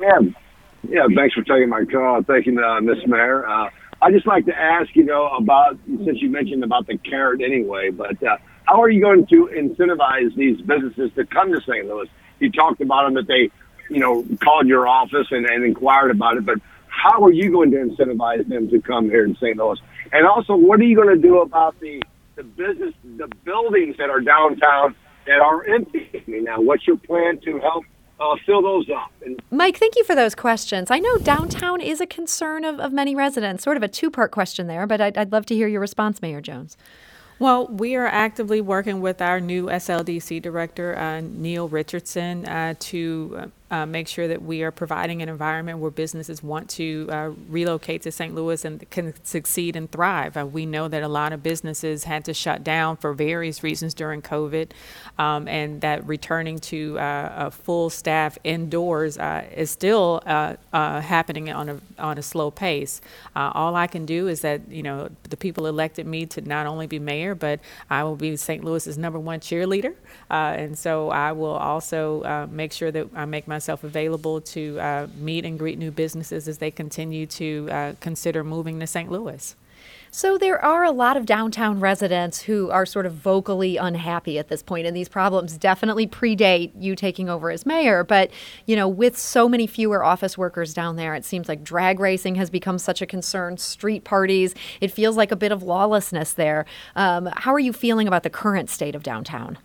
Yeah, 0.00 0.18
yeah. 0.88 1.06
Thanks 1.14 1.34
for 1.34 1.42
taking 1.42 1.68
my 1.68 1.84
call. 1.84 2.22
Thank 2.22 2.46
you, 2.46 2.62
uh, 2.62 2.80
Miss 2.80 2.98
Mayor. 3.06 3.46
Uh, 3.46 3.70
I 4.02 4.10
just 4.10 4.26
like 4.26 4.44
to 4.46 4.54
ask, 4.54 4.94
you 4.94 5.04
know, 5.04 5.28
about 5.28 5.78
since 5.86 6.20
you 6.20 6.28
mentioned 6.28 6.64
about 6.64 6.86
the 6.86 6.98
carrot 6.98 7.40
anyway, 7.40 7.90
but 7.90 8.22
uh, 8.22 8.36
how 8.64 8.82
are 8.82 8.90
you 8.90 9.00
going 9.00 9.26
to 9.26 9.48
incentivize 9.56 10.34
these 10.36 10.60
businesses 10.60 11.10
to 11.14 11.24
come 11.24 11.52
to 11.52 11.60
St. 11.62 11.86
Louis? 11.86 12.08
You 12.40 12.52
talked 12.52 12.80
about 12.82 13.04
them 13.04 13.14
that 13.14 13.26
they, 13.26 13.50
you 13.88 14.00
know, 14.00 14.24
called 14.42 14.66
your 14.66 14.86
office 14.86 15.28
and, 15.30 15.46
and 15.46 15.64
inquired 15.64 16.10
about 16.10 16.36
it, 16.36 16.44
but 16.44 16.58
how 16.88 17.24
are 17.24 17.32
you 17.32 17.50
going 17.50 17.70
to 17.70 17.76
incentivize 17.78 18.46
them 18.48 18.68
to 18.68 18.80
come 18.82 19.08
here 19.08 19.24
in 19.24 19.34
St. 19.36 19.56
Louis? 19.56 19.78
And 20.12 20.26
also, 20.26 20.56
what 20.56 20.78
are 20.80 20.84
you 20.84 20.96
going 20.96 21.14
to 21.14 21.20
do 21.20 21.40
about 21.40 21.78
the 21.80 22.02
the 22.34 22.42
business, 22.42 22.92
the 23.16 23.28
buildings 23.44 23.96
that 23.96 24.10
are 24.10 24.20
downtown 24.20 24.94
that 25.26 25.40
are 25.40 25.64
empty 25.66 26.22
now. 26.26 26.60
What's 26.60 26.86
your 26.86 26.96
plan 26.96 27.38
to 27.40 27.58
help 27.58 27.84
uh, 28.20 28.36
fill 28.44 28.62
those 28.62 28.88
up? 28.90 29.10
And- 29.24 29.40
Mike, 29.50 29.76
thank 29.78 29.96
you 29.96 30.04
for 30.04 30.14
those 30.14 30.34
questions. 30.34 30.90
I 30.90 30.98
know 30.98 31.18
downtown 31.18 31.80
is 31.80 32.00
a 32.00 32.06
concern 32.06 32.64
of, 32.64 32.80
of 32.80 32.92
many 32.92 33.14
residents, 33.14 33.64
sort 33.64 33.76
of 33.76 33.82
a 33.82 33.88
two 33.88 34.10
part 34.10 34.30
question 34.30 34.66
there, 34.66 34.86
but 34.86 35.00
I'd, 35.00 35.16
I'd 35.18 35.32
love 35.32 35.46
to 35.46 35.54
hear 35.54 35.68
your 35.68 35.80
response, 35.80 36.22
Mayor 36.22 36.40
Jones. 36.40 36.76
Well, 37.38 37.66
we 37.66 37.96
are 37.96 38.06
actively 38.06 38.62
working 38.62 39.02
with 39.02 39.20
our 39.20 39.40
new 39.40 39.66
SLDC 39.66 40.40
director, 40.40 40.96
uh, 40.96 41.20
Neil 41.20 41.68
Richardson, 41.68 42.46
uh, 42.46 42.74
to 42.78 43.52
uh, 43.70 43.84
make 43.84 44.06
sure 44.06 44.28
that 44.28 44.42
we 44.42 44.62
are 44.62 44.70
providing 44.70 45.22
an 45.22 45.28
environment 45.28 45.78
where 45.78 45.90
businesses 45.90 46.42
want 46.42 46.70
to 46.70 47.08
uh, 47.10 47.30
relocate 47.48 48.02
to 48.02 48.12
St. 48.12 48.32
Louis 48.32 48.64
and 48.64 48.88
can 48.90 49.12
succeed 49.24 49.74
and 49.74 49.90
thrive. 49.90 50.36
Uh, 50.36 50.46
we 50.46 50.64
know 50.64 50.86
that 50.86 51.02
a 51.02 51.08
lot 51.08 51.32
of 51.32 51.42
businesses 51.42 52.04
had 52.04 52.24
to 52.26 52.34
shut 52.34 52.62
down 52.62 52.96
for 52.96 53.12
various 53.12 53.64
reasons 53.64 53.92
during 53.92 54.22
COVID, 54.22 54.70
um, 55.18 55.48
and 55.48 55.80
that 55.80 56.06
returning 56.06 56.58
to 56.60 56.96
uh, 56.98 57.32
a 57.36 57.50
full 57.50 57.90
staff 57.90 58.38
indoors 58.44 59.18
uh, 59.18 59.44
is 59.54 59.70
still 59.70 60.22
uh, 60.26 60.54
happening 60.72 61.50
on 61.50 61.68
a 61.68 61.80
on 61.98 62.18
a 62.18 62.22
slow 62.22 62.50
pace. 62.50 63.00
all 63.34 63.74
I 63.74 63.88
can 63.88 64.06
do 64.06 64.28
is 64.28 64.42
that 64.42 64.68
you 64.70 64.82
know 64.82 65.08
the 65.24 65.36
people 65.36 65.66
elected 65.66 66.06
me 66.06 66.26
to 66.26 66.40
not 66.40 66.66
only 66.66 66.86
be 66.86 67.00
mayor, 67.00 67.34
but 67.34 67.58
I 67.90 68.04
will 68.04 68.16
be 68.16 68.36
St. 68.36 68.62
Louis's 68.62 68.96
number 68.96 69.18
one 69.18 69.40
cheerleader, 69.40 69.94
and 70.30 70.78
so 70.78 71.10
I 71.10 71.32
will 71.32 71.56
also 71.56 72.46
make 72.50 72.72
sure 72.72 72.92
that 72.92 73.08
I 73.14 73.24
make 73.24 73.48
my 73.48 73.55
myself 73.56 73.84
available 73.84 74.38
to 74.42 74.78
uh, 74.78 75.06
meet 75.16 75.46
and 75.46 75.58
greet 75.58 75.78
new 75.78 75.90
businesses 75.90 76.46
as 76.46 76.58
they 76.58 76.70
continue 76.70 77.26
to 77.26 77.68
uh, 77.70 77.92
consider 78.00 78.44
moving 78.44 78.78
to 78.80 78.86
St. 78.86 79.10
Louis. 79.10 79.56
So 80.10 80.36
there 80.38 80.62
are 80.62 80.84
a 80.84 80.90
lot 80.90 81.16
of 81.16 81.26
downtown 81.26 81.80
residents 81.80 82.42
who 82.42 82.70
are 82.70 82.86
sort 82.86 83.06
of 83.06 83.14
vocally 83.14 83.76
unhappy 83.76 84.38
at 84.38 84.48
this 84.48 84.62
point, 84.62 84.86
and 84.86 84.96
these 84.96 85.08
problems 85.08 85.56
definitely 85.56 86.06
predate 86.06 86.72
you 86.78 86.96
taking 86.96 87.28
over 87.28 87.50
as 87.50 87.66
mayor. 87.66 88.04
But 88.04 88.30
you 88.66 88.76
know, 88.76 88.88
with 88.88 89.18
so 89.18 89.48
many 89.48 89.66
fewer 89.66 90.04
office 90.04 90.36
workers 90.36 90.74
down 90.74 90.96
there, 90.96 91.14
it 91.14 91.24
seems 91.24 91.48
like 91.48 91.64
drag 91.64 91.98
racing 91.98 92.34
has 92.36 92.50
become 92.50 92.78
such 92.78 93.02
a 93.02 93.06
concern. 93.06 93.56
Street 93.56 94.04
parties, 94.04 94.54
it 94.80 94.90
feels 94.90 95.16
like 95.16 95.32
a 95.32 95.36
bit 95.36 95.52
of 95.52 95.62
lawlessness 95.62 96.32
there. 96.32 96.66
Um, 96.94 97.28
how 97.36 97.52
are 97.54 97.58
you 97.58 97.72
feeling 97.72 98.06
about 98.06 98.22
the 98.22 98.30
current 98.30 98.70
state 98.70 98.94
of 98.94 99.02
downtown? 99.02 99.58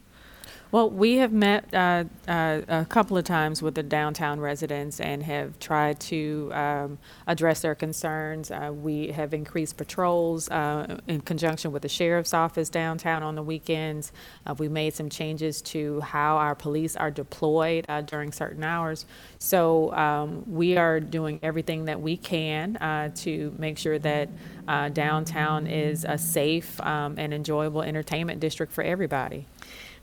Well, 0.72 0.90
we 0.90 1.18
have 1.18 1.34
met 1.34 1.66
uh, 1.74 2.06
uh, 2.30 2.62
a 2.70 2.86
couple 2.86 3.18
of 3.18 3.26
times 3.26 3.62
with 3.62 3.76
the 3.76 3.84
downtown 3.84 4.40
residents 4.40 5.02
and 5.02 5.22
have 5.22 5.60
tried 5.60 6.00
to 6.02 6.50
um, 6.54 6.98
address 7.28 7.60
their 7.60 7.76
concerns. 7.76 8.52
Uh, 8.52 8.72
we 8.74 9.12
have 9.12 9.34
increased 9.34 9.76
patrols 9.76 10.50
uh, 10.50 10.98
in 11.10 11.20
conjunction 11.20 11.74
with 11.74 11.82
the 11.82 11.90
sheriff's 11.90 12.34
office 12.34 12.70
downtown 12.70 13.22
on 13.22 13.36
the 13.36 13.44
weekends. 13.44 14.14
Uh, 14.46 14.56
we 14.58 14.70
made 14.70 14.94
some 14.94 15.10
changes 15.10 15.62
to 15.64 16.00
how 16.00 16.38
our 16.38 16.56
police 16.56 16.96
are 16.96 17.12
deployed 17.12 17.86
uh, 17.90 18.00
during 18.00 18.32
certain 18.32 18.64
hours. 18.64 19.06
So 19.40 19.94
um, 19.94 20.50
we 20.50 20.78
are 20.78 21.02
doing 21.02 21.42
everything 21.44 21.84
that 21.86 22.00
we 22.00 22.16
can 22.16 23.12
to 23.16 23.54
make 23.58 23.78
sure 23.78 24.00
that 24.00 24.30
downtown 24.94 25.68
is 25.68 26.06
a 26.08 26.18
safe 26.18 26.80
um, 26.80 27.16
and 27.18 27.34
enjoyable 27.34 27.82
entertainment 27.82 28.40
district 28.40 28.72
for 28.72 28.86
everybody 28.86 29.48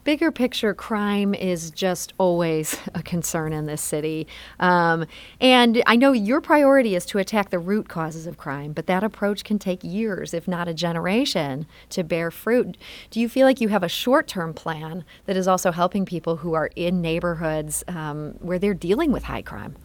bigger 0.08 0.32
picture, 0.32 0.72
crime 0.72 1.34
is 1.34 1.70
just 1.70 2.14
always 2.16 2.78
a 2.94 3.02
concern 3.02 3.52
in 3.52 3.66
this 3.66 3.82
city. 3.82 4.26
Um, 4.58 5.04
and 5.38 5.82
I 5.84 5.96
know 5.96 6.12
your 6.12 6.40
priority 6.40 6.94
is 6.94 7.04
to 7.06 7.18
attack 7.18 7.50
the 7.50 7.58
root 7.58 7.90
causes 7.90 8.26
of 8.26 8.38
crime, 8.38 8.72
but 8.72 8.86
that 8.86 9.04
approach 9.04 9.44
can 9.44 9.58
take 9.58 9.84
years, 9.84 10.32
if 10.32 10.48
not 10.48 10.66
a 10.66 10.72
generation, 10.72 11.66
to 11.90 12.02
bear 12.02 12.30
fruit. 12.30 12.78
Do 13.10 13.20
you 13.20 13.28
feel 13.28 13.46
like 13.46 13.60
you 13.60 13.68
have 13.68 13.82
a 13.82 13.88
short 13.88 14.26
term 14.28 14.54
plan 14.54 15.04
that 15.26 15.36
is 15.36 15.46
also 15.46 15.72
helping 15.72 16.06
people 16.06 16.36
who 16.36 16.54
are 16.54 16.70
in 16.74 17.02
neighborhoods 17.02 17.84
um, 17.86 18.30
where 18.40 18.58
they're 18.58 18.72
dealing 18.72 19.12
with 19.12 19.24
high 19.24 19.42
crime? 19.42 19.76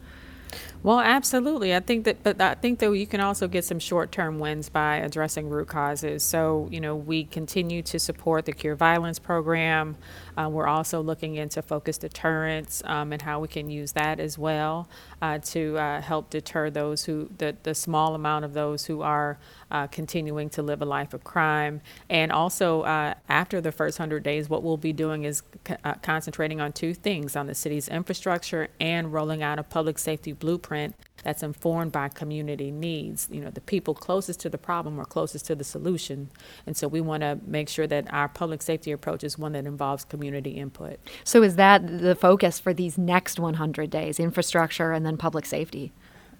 Well, 0.84 1.00
absolutely. 1.00 1.74
I 1.74 1.80
think 1.80 2.04
that, 2.04 2.22
but 2.22 2.38
I 2.42 2.52
think 2.52 2.78
that 2.80 2.92
you 2.92 3.06
can 3.06 3.22
also 3.22 3.48
get 3.48 3.64
some 3.64 3.78
short-term 3.78 4.38
wins 4.38 4.68
by 4.68 4.96
addressing 4.96 5.48
root 5.48 5.66
causes. 5.66 6.22
So, 6.22 6.68
you 6.70 6.78
know, 6.78 6.94
we 6.94 7.24
continue 7.24 7.80
to 7.84 7.98
support 7.98 8.44
the 8.44 8.52
Cure 8.52 8.74
Violence 8.74 9.18
program. 9.18 9.96
Uh, 10.36 10.50
we're 10.52 10.66
also 10.66 11.00
looking 11.00 11.36
into 11.36 11.62
focused 11.62 12.02
deterrence 12.02 12.82
um, 12.84 13.14
and 13.14 13.22
how 13.22 13.40
we 13.40 13.48
can 13.48 13.70
use 13.70 13.92
that 13.92 14.20
as 14.20 14.36
well 14.36 14.86
uh, 15.22 15.38
to 15.38 15.78
uh, 15.78 16.02
help 16.02 16.28
deter 16.28 16.68
those 16.68 17.06
who, 17.06 17.30
the, 17.38 17.56
the 17.62 17.74
small 17.74 18.14
amount 18.14 18.44
of 18.44 18.52
those 18.52 18.84
who 18.84 19.00
are 19.00 19.38
uh, 19.70 19.86
continuing 19.86 20.50
to 20.50 20.60
live 20.60 20.82
a 20.82 20.84
life 20.84 21.14
of 21.14 21.24
crime. 21.24 21.80
And 22.10 22.30
also, 22.30 22.82
uh, 22.82 23.14
after 23.30 23.62
the 23.62 23.72
first 23.72 23.98
100 23.98 24.22
days, 24.22 24.50
what 24.50 24.62
we'll 24.62 24.76
be 24.76 24.92
doing 24.92 25.24
is 25.24 25.42
co- 25.64 25.78
uh, 25.82 25.94
concentrating 26.02 26.60
on 26.60 26.74
two 26.74 26.92
things 26.92 27.36
on 27.36 27.46
the 27.46 27.54
city's 27.54 27.88
infrastructure 27.88 28.68
and 28.78 29.14
rolling 29.14 29.42
out 29.42 29.58
a 29.58 29.62
public 29.62 29.98
safety 29.98 30.32
blueprint 30.32 30.73
that's 31.22 31.42
informed 31.42 31.90
by 31.90 32.08
community 32.08 32.70
needs. 32.70 33.28
You 33.30 33.40
know, 33.40 33.50
the 33.50 33.60
people 33.60 33.94
closest 33.94 34.40
to 34.40 34.50
the 34.50 34.58
problem 34.58 35.00
are 35.00 35.04
closest 35.04 35.46
to 35.46 35.54
the 35.54 35.64
solution. 35.64 36.30
And 36.66 36.76
so 36.76 36.86
we 36.86 37.00
want 37.00 37.22
to 37.22 37.38
make 37.46 37.68
sure 37.68 37.86
that 37.86 38.12
our 38.12 38.28
public 38.28 38.62
safety 38.62 38.92
approach 38.92 39.24
is 39.24 39.38
one 39.38 39.52
that 39.52 39.66
involves 39.66 40.04
community 40.04 40.50
input. 40.50 40.98
So 41.24 41.42
is 41.42 41.56
that 41.56 42.00
the 42.00 42.14
focus 42.14 42.60
for 42.60 42.74
these 42.74 42.98
next 42.98 43.40
100 43.40 43.90
days, 43.90 44.20
infrastructure 44.20 44.92
and 44.92 45.04
then 45.04 45.16
public 45.16 45.46
safety? 45.46 45.92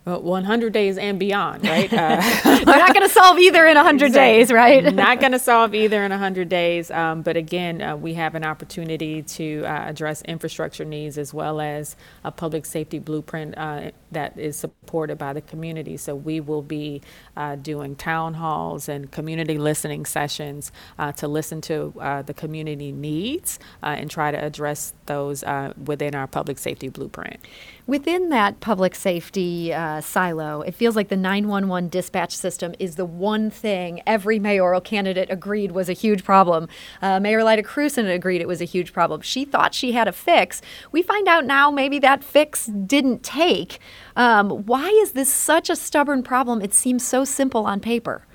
Well, 0.05 0.21
100 0.21 0.73
days 0.73 0.99
and 0.99 1.19
beyond, 1.19 1.65
right? 1.65 1.91
Uh, 2.05 2.21
We're 2.45 2.65
not 2.65 2.93
going 2.93 3.07
to 3.07 3.13
solve 3.13 3.39
either 3.39 3.67
in 3.67 3.77
100 3.77 4.07
exactly. 4.07 4.39
days, 4.39 4.53
right? 4.53 4.95
not 4.95 5.21
going 5.21 5.33
to 5.39 5.39
solve 5.39 5.75
either 5.75 6.03
in 6.05 6.11
100 6.11 6.49
days. 6.49 6.91
Um, 6.91 7.23
but 7.23 7.37
again, 7.37 7.81
uh, 7.81 7.97
we 7.97 8.15
have 8.15 8.35
an 8.35 8.45
opportunity 8.45 9.23
to 9.23 9.65
uh, 9.65 9.89
address 9.89 10.21
infrastructure 10.23 10.85
needs 10.85 11.17
as 11.17 11.33
well 11.33 11.61
as 11.61 11.97
a 12.25 12.31
public 12.31 12.67
safety 12.67 12.99
blueprint 12.99 13.57
uh, 13.57 13.93
that 14.13 14.39
is 14.39 14.57
supported 14.57 15.17
by 15.19 15.33
the 15.33 15.41
community. 15.41 15.97
So 15.97 16.15
we 16.15 16.41
will 16.41 16.63
be 16.63 17.01
uh, 17.37 17.57
doing 17.57 17.97
town 17.97 18.35
halls 18.35 18.89
and 18.89 19.11
community 19.11 19.59
listening 19.59 20.05
sessions 20.05 20.73
uh, 20.99 21.13
to 21.13 21.29
listen 21.29 21.61
to 21.61 21.93
the 22.27 22.35
community 22.35 22.93
needs 22.93 23.59
and 23.83 24.11
try 24.11 24.31
to 24.31 24.43
address 24.43 24.93
those 25.07 25.45
within 25.85 26.15
our 26.15 26.27
public 26.27 26.59
safety 26.59 26.89
blueprint. 26.89 27.41
Within 27.87 28.31
that 28.31 28.61
public 28.61 28.95
safety 28.95 29.71
uh, 29.71 30.01
silo, 30.01 30.63
it 30.63 30.75
feels 30.75 30.97
like 30.97 31.09
the 31.09 31.19
911 31.19 31.91
dispatch 31.91 32.35
system 32.35 32.75
is 32.79 32.97
the 32.97 33.05
one 33.05 33.51
thing 33.51 34.01
every 34.07 34.39
mayoral 34.39 34.81
candidate 34.81 35.31
agreed 35.31 35.73
was 35.73 35.91
a 35.91 35.93
huge 35.93 36.25
problem. 36.25 36.67
Uh, 37.03 37.21
Mayor 37.21 37.45
Lyda 37.45 37.63
Krewson 37.63 38.13
agreed 38.13 38.41
it 38.41 38.49
was 38.49 38.63
a 38.63 38.65
huge 38.65 38.95
problem. 38.95 39.21
She 39.21 39.45
thought 39.45 39.75
she 39.75 39.93
had 39.93 40.09
a 40.09 40.13
fix. 40.13 40.63
We 40.93 41.03
find 41.03 41.29
out 41.29 41.45
now 41.45 41.71
maybe 41.71 41.99
that 41.99 42.25
fix 42.25 42.67
didn't 42.67 43.23
take. 43.23 43.79
Um, 44.17 44.51
why 44.67 44.89
is 44.89 45.13
this 45.13 45.33
such 45.33 45.69
a 45.69 45.77
stubborn 45.77 46.23
problem? 46.23 46.63
It 46.63 46.75
seems 46.75 47.05
so 47.05 47.25
simple 47.25 47.67
on 47.67 47.81
paper. 47.81 48.27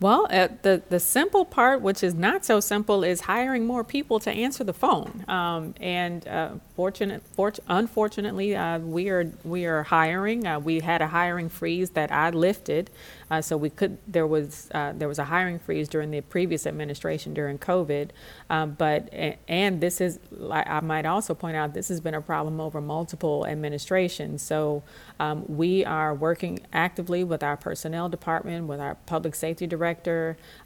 Well, 0.00 0.26
uh, 0.30 0.48
the 0.62 0.82
the 0.88 0.98
simple 0.98 1.44
part, 1.44 1.82
which 1.82 2.02
is 2.02 2.14
not 2.14 2.42
so 2.44 2.58
simple, 2.60 3.04
is 3.04 3.20
hiring 3.22 3.66
more 3.66 3.84
people 3.84 4.18
to 4.20 4.30
answer 4.30 4.64
the 4.64 4.72
phone. 4.72 5.24
Um, 5.28 5.74
and 5.78 6.26
uh, 6.26 6.52
fortunate, 6.74 7.22
fort- 7.22 7.60
unfortunately, 7.68 8.56
uh, 8.56 8.78
we 8.78 9.10
are 9.10 9.30
we 9.44 9.66
are 9.66 9.82
hiring. 9.82 10.46
Uh, 10.46 10.58
we 10.58 10.80
had 10.80 11.02
a 11.02 11.08
hiring 11.08 11.50
freeze 11.50 11.90
that 11.90 12.10
I 12.10 12.30
lifted, 12.30 12.90
uh, 13.30 13.42
so 13.42 13.58
we 13.58 13.68
could. 13.68 13.98
There 14.08 14.26
was 14.26 14.70
uh, 14.72 14.94
there 14.96 15.08
was 15.08 15.18
a 15.18 15.24
hiring 15.24 15.58
freeze 15.58 15.86
during 15.86 16.10
the 16.10 16.22
previous 16.22 16.66
administration 16.66 17.34
during 17.34 17.58
COVID. 17.58 18.10
Um, 18.48 18.76
but 18.78 19.12
and 19.48 19.80
this 19.80 20.00
is, 20.00 20.18
I 20.50 20.80
might 20.80 21.06
also 21.06 21.34
point 21.34 21.56
out, 21.56 21.74
this 21.74 21.88
has 21.88 22.00
been 22.00 22.14
a 22.14 22.20
problem 22.20 22.60
over 22.60 22.80
multiple 22.80 23.46
administrations. 23.46 24.42
So 24.42 24.82
um, 25.20 25.44
we 25.46 25.84
are 25.84 26.14
working 26.14 26.60
actively 26.72 27.22
with 27.22 27.42
our 27.42 27.56
personnel 27.56 28.08
department, 28.08 28.66
with 28.66 28.80
our 28.80 28.96
public 29.06 29.34
safety 29.34 29.66
director, 29.66 29.89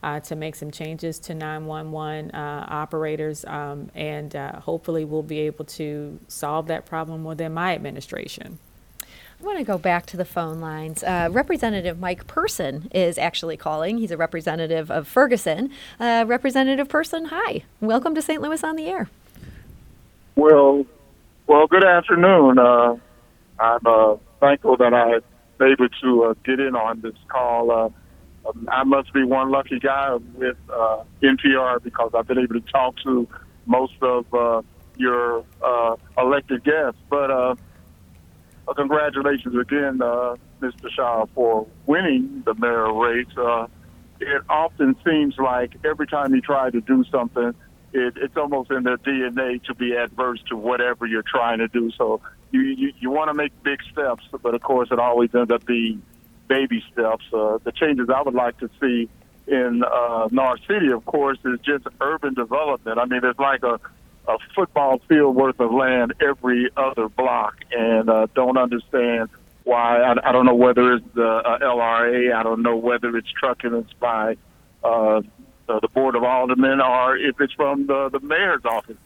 uh, 0.03 0.21
to 0.21 0.37
make 0.37 0.55
some 0.55 0.71
changes 0.71 1.19
to 1.21 1.35
911 1.35 2.31
uh, 2.31 2.67
operators, 2.69 3.45
um, 3.47 3.91
and 3.95 4.35
uh, 4.35 4.61
hopefully 4.61 5.05
we'll 5.05 5.23
be 5.23 5.41
able 5.41 5.65
to 5.65 6.19
solve 6.29 6.67
that 6.69 6.87
problem 6.87 7.25
within 7.25 7.55
my 7.55 7.75
administration. 7.75 8.59
I 9.41 9.47
want 9.47 9.59
to 9.59 9.65
go 9.65 9.79
back 9.79 10.07
to 10.07 10.17
the 10.17 10.25
phone 10.25 10.61
lines. 10.61 11.03
Uh, 11.03 11.29
representative 11.31 11.99
Mike 11.99 12.27
Person 12.27 12.89
is 12.95 13.19
actually 13.19 13.57
calling. 13.57 13.99
He's 13.99 14.11
a 14.11 14.17
representative 14.17 14.91
of 14.91 15.07
Ferguson. 15.07 15.71
Uh, 16.01 16.25
representative 16.27 16.89
Person, 16.89 17.27
hi. 17.27 17.65
Welcome 17.81 18.15
to 18.15 18.23
St. 18.23 18.41
Louis 18.41 18.63
on 18.65 18.77
the 18.77 18.87
Air. 18.87 19.11
Well, 20.37 20.87
well, 21.47 21.67
good 21.67 21.85
afternoon. 21.85 22.59
Uh, 22.59 22.97
I'm 23.59 23.87
uh, 23.87 24.17
thankful 24.41 24.77
that 24.79 24.95
I 24.95 25.07
was 25.07 25.23
able 25.61 25.89
to 26.03 26.25
uh, 26.25 26.35
get 26.45 26.61
in 26.61 26.75
on 26.75 27.01
this 27.01 27.15
call. 27.29 27.93
Uh, 28.45 28.53
I 28.69 28.85
must 28.85 29.13
be 29.13 29.25
one 29.25 29.51
lucky 29.51 29.79
guy 29.79 30.15
with 30.35 30.57
NPR 31.23 31.83
because 31.83 32.13
I've 32.15 32.27
been 32.27 32.39
able 32.39 32.61
to 32.61 32.73
talk 32.73 32.97
to 33.05 33.29
most 33.67 33.95
of 34.03 34.65
your 34.97 35.45
elected 36.17 36.65
guests. 36.65 37.01
But 37.11 37.31
uh, 37.31 37.55
congratulations 38.75 39.55
again, 39.57 40.01
uh, 40.01 40.37
Mr. 40.61 40.91
Shaw, 40.91 41.27
for 41.35 41.67
winning 41.87 42.43
the 42.47 42.55
mayor 42.55 42.93
race. 42.93 43.27
Uh, 43.37 43.67
it 44.21 44.43
often 44.49 44.97
seems 45.05 45.37
like 45.39 45.77
every 45.85 46.07
time 46.07 46.35
you 46.35 46.41
try 46.41 46.71
to 46.71 46.81
do 46.81 47.05
something, 47.11 47.55
it, 47.93 48.15
it's 48.17 48.37
almost 48.37 48.71
in 48.71 48.85
their 48.85 48.97
DNA 48.97 49.63
to 49.65 49.75
be 49.75 49.95
adverse 49.95 50.41
to 50.49 50.57
whatever 50.57 51.07
you're 51.07 51.23
trying 51.23 51.59
to 51.59 51.69
do. 51.69 51.91
So 51.93 52.21
you 52.51 52.61
you, 52.63 52.93
you 52.99 53.11
want 53.11 53.29
to 53.29 53.35
make 53.35 53.53
big 53.63 53.81
steps, 53.93 54.25
but 54.43 54.55
of 54.55 54.63
course 54.63 54.89
it 54.91 54.99
always 54.99 55.35
ends 55.35 55.51
up 55.51 55.67
being 55.67 56.03
baby 56.49 56.85
steps. 56.93 57.25
Uh, 57.33 57.59
the 57.65 57.73
changes 57.73 58.09
I 58.15 58.23
would 58.23 58.35
like 58.35 58.59
to 58.59 58.71
see 58.81 59.09
in 59.47 59.85
uh, 59.85 60.29
North 60.31 60.61
City, 60.67 60.91
of 60.91 61.05
course, 61.05 61.39
is 61.45 61.61
just 61.61 61.87
urban 62.01 62.35
development. 62.35 62.99
I 62.99 63.05
mean, 63.05 63.21
there's 63.21 63.39
like 63.39 63.63
a 63.63 63.79
a 64.27 64.39
football 64.55 65.01
field 65.09 65.37
worth 65.37 65.61
of 65.61 65.73
land 65.73 66.15
every 66.21 66.71
other 66.77 67.09
block, 67.09 67.57
and 67.73 68.09
uh, 68.09 68.27
don't 68.35 68.57
understand 68.57 69.29
why. 69.65 70.01
I, 70.01 70.29
I 70.29 70.33
don't 70.33 70.47
know 70.47 70.55
whether 70.55 70.95
it's 70.95 71.07
the 71.15 71.29
uh, 71.29 71.59
LRA. 71.59 72.35
I 72.35 72.43
don't 72.43 72.63
know 72.63 72.77
whether 72.77 73.17
it's 73.17 73.31
truculence 73.31 73.91
by 74.01 74.37
uh, 74.83 75.23
the, 75.67 75.81
the 75.81 75.89
board 75.89 76.17
of 76.17 76.23
aldermen 76.23 76.81
or 76.81 77.17
if 77.17 77.41
it's 77.41 77.53
from 77.55 77.87
the, 77.87 78.09
the 78.11 78.21
mayor's 78.21 78.65
office. 78.65 78.97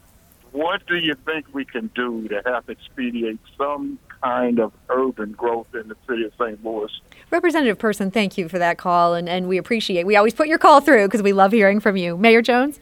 What 0.52 0.86
do 0.86 0.96
you 0.96 1.14
think 1.14 1.46
we 1.52 1.64
can 1.64 1.90
do 1.94 2.26
to 2.28 2.42
help 2.44 2.70
expedite 2.70 3.38
some 3.56 3.98
kind 4.22 4.58
of 4.58 4.72
urban 4.88 5.32
growth 5.32 5.66
in 5.74 5.88
the 5.88 5.96
city 6.08 6.24
of 6.24 6.32
St. 6.38 6.64
Louis? 6.64 6.90
Representative 7.30 7.78
Person, 7.78 8.10
thank 8.10 8.38
you 8.38 8.48
for 8.48 8.58
that 8.58 8.78
call, 8.78 9.14
and, 9.14 9.28
and 9.28 9.48
we 9.48 9.58
appreciate. 9.58 10.06
We 10.06 10.16
always 10.16 10.34
put 10.34 10.48
your 10.48 10.58
call 10.58 10.80
through 10.80 11.06
because 11.06 11.22
we 11.22 11.32
love 11.32 11.52
hearing 11.52 11.80
from 11.80 11.96
you, 11.96 12.16
Mayor 12.16 12.42
Jones. 12.42 12.80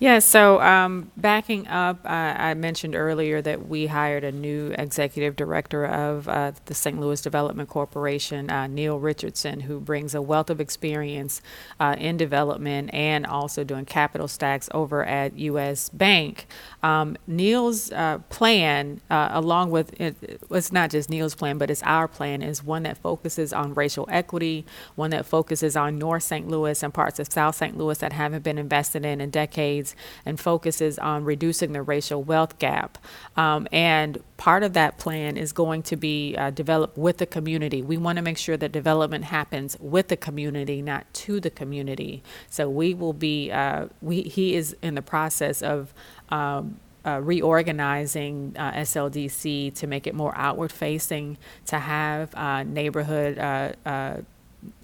Yeah, 0.00 0.18
so 0.18 0.60
um, 0.60 1.12
backing 1.16 1.68
up, 1.68 2.00
I, 2.04 2.50
I, 2.50 2.54
mentioned 2.54 2.96
earlier 2.96 3.40
that 3.42 3.68
we 3.68 3.86
hired 3.86 4.24
a 4.24 4.32
new 4.32 4.74
executive 4.76 5.36
director 5.36 5.86
of 5.86 6.28
uh, 6.28 6.52
the 6.64 6.74
St. 6.74 6.98
Louis 6.98 7.20
Development 7.22 7.68
Corporation, 7.68 8.50
uh, 8.50 8.66
Neil 8.66 8.98
Richardson, 8.98 9.60
who 9.60 9.78
brings 9.78 10.14
a 10.14 10.20
wealth 10.20 10.50
of 10.50 10.60
experience 10.60 11.40
uh, 11.78 11.94
in 11.96 12.16
development 12.16 12.92
and 12.92 13.24
also 13.24 13.62
doing 13.62 13.84
capital 13.84 14.26
stacks 14.26 14.68
over 14.74 15.04
at 15.04 15.38
U.S. 15.38 15.90
Bank. 15.90 16.46
Um, 16.82 17.16
Neil's 17.28 17.92
uh, 17.92 18.18
plan, 18.30 19.00
uh, 19.10 19.28
along 19.30 19.70
with 19.70 19.98
it, 20.00 20.40
it's 20.50 20.72
not 20.72 20.90
just 20.90 21.08
Neil's 21.08 21.36
plan, 21.36 21.56
but 21.56 21.70
it's 21.70 21.82
our 21.84 22.08
plan, 22.08 22.42
is 22.42 22.64
one 22.64 22.82
that 22.82 22.98
focuses 22.98 23.52
on 23.52 23.74
racial 23.74 24.08
equity, 24.10 24.66
one 24.96 25.10
that 25.10 25.24
focuses 25.24 25.76
on 25.76 25.98
North 25.98 26.24
St. 26.24 26.48
Louis 26.48 26.82
and 26.82 26.92
parts 26.92 27.20
of 27.20 27.32
South 27.32 27.54
St. 27.54 27.78
Louis 27.78 27.98
that 27.98 28.12
haven't 28.12 28.42
been 28.42 28.58
invested 28.58 29.04
in 29.04 29.20
in 29.20 29.30
decades 29.30 29.83
and 30.24 30.38
focuses 30.38 30.98
on 30.98 31.24
reducing 31.24 31.72
the 31.72 31.82
racial 31.82 32.22
wealth 32.22 32.58
gap. 32.58 32.98
Um, 33.36 33.66
and 33.72 34.22
part 34.36 34.62
of 34.62 34.72
that 34.74 34.98
plan 34.98 35.36
is 35.36 35.52
going 35.52 35.82
to 35.84 35.96
be 35.96 36.36
uh, 36.36 36.50
developed 36.50 36.96
with 36.96 37.18
the 37.18 37.26
community. 37.26 37.82
We 37.82 37.96
want 37.96 38.16
to 38.16 38.22
make 38.22 38.38
sure 38.38 38.56
that 38.56 38.72
development 38.72 39.24
happens 39.24 39.76
with 39.80 40.08
the 40.08 40.16
community, 40.16 40.80
not 40.80 41.12
to 41.14 41.40
the 41.40 41.50
community. 41.50 42.22
So 42.48 42.68
we 42.68 42.94
will 42.94 43.12
be, 43.12 43.50
uh, 43.50 43.86
we, 44.00 44.22
he 44.22 44.54
is 44.54 44.76
in 44.82 44.94
the 44.94 45.02
process 45.02 45.62
of 45.62 45.92
um, 46.28 46.80
uh, 47.06 47.20
reorganizing 47.20 48.54
uh, 48.58 48.72
SLDC 48.72 49.74
to 49.74 49.86
make 49.86 50.06
it 50.06 50.14
more 50.14 50.32
outward 50.36 50.72
facing, 50.72 51.36
to 51.66 51.78
have 51.78 52.34
uh, 52.34 52.62
neighborhood 52.62 53.38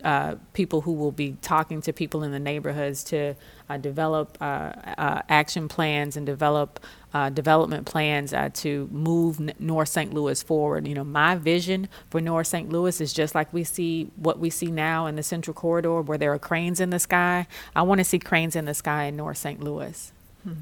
uh, 0.04 0.36
people 0.52 0.82
who 0.82 0.92
will 0.92 1.12
be 1.12 1.36
talking 1.42 1.80
to 1.82 1.92
people 1.92 2.22
in 2.22 2.32
the 2.32 2.38
neighborhoods 2.38 3.04
to 3.04 3.34
uh, 3.68 3.76
develop 3.76 4.36
uh, 4.40 4.72
uh 4.98 5.22
action 5.28 5.68
plans 5.68 6.16
and 6.16 6.26
develop 6.26 6.80
uh, 7.12 7.28
development 7.30 7.86
plans 7.86 8.32
uh, 8.32 8.48
to 8.54 8.88
move 8.92 9.40
N- 9.40 9.52
North 9.58 9.88
St. 9.88 10.12
Louis 10.14 10.42
forward. 10.42 10.86
You 10.86 10.94
know, 10.94 11.04
my 11.04 11.34
vision 11.34 11.88
for 12.08 12.20
North 12.20 12.46
St. 12.46 12.68
Louis 12.68 13.00
is 13.00 13.12
just 13.12 13.34
like 13.34 13.52
we 13.52 13.64
see 13.64 14.10
what 14.16 14.38
we 14.38 14.50
see 14.50 14.70
now 14.70 15.06
in 15.06 15.16
the 15.16 15.22
Central 15.22 15.54
Corridor, 15.54 16.02
where 16.02 16.18
there 16.18 16.32
are 16.32 16.38
cranes 16.38 16.80
in 16.80 16.90
the 16.90 17.00
sky. 17.00 17.46
I 17.74 17.82
want 17.82 17.98
to 17.98 18.04
see 18.04 18.18
cranes 18.18 18.54
in 18.54 18.64
the 18.64 18.74
sky 18.74 19.04
in 19.04 19.16
North 19.16 19.38
St. 19.38 19.62
Louis. 19.62 20.12
Hmm. 20.44 20.52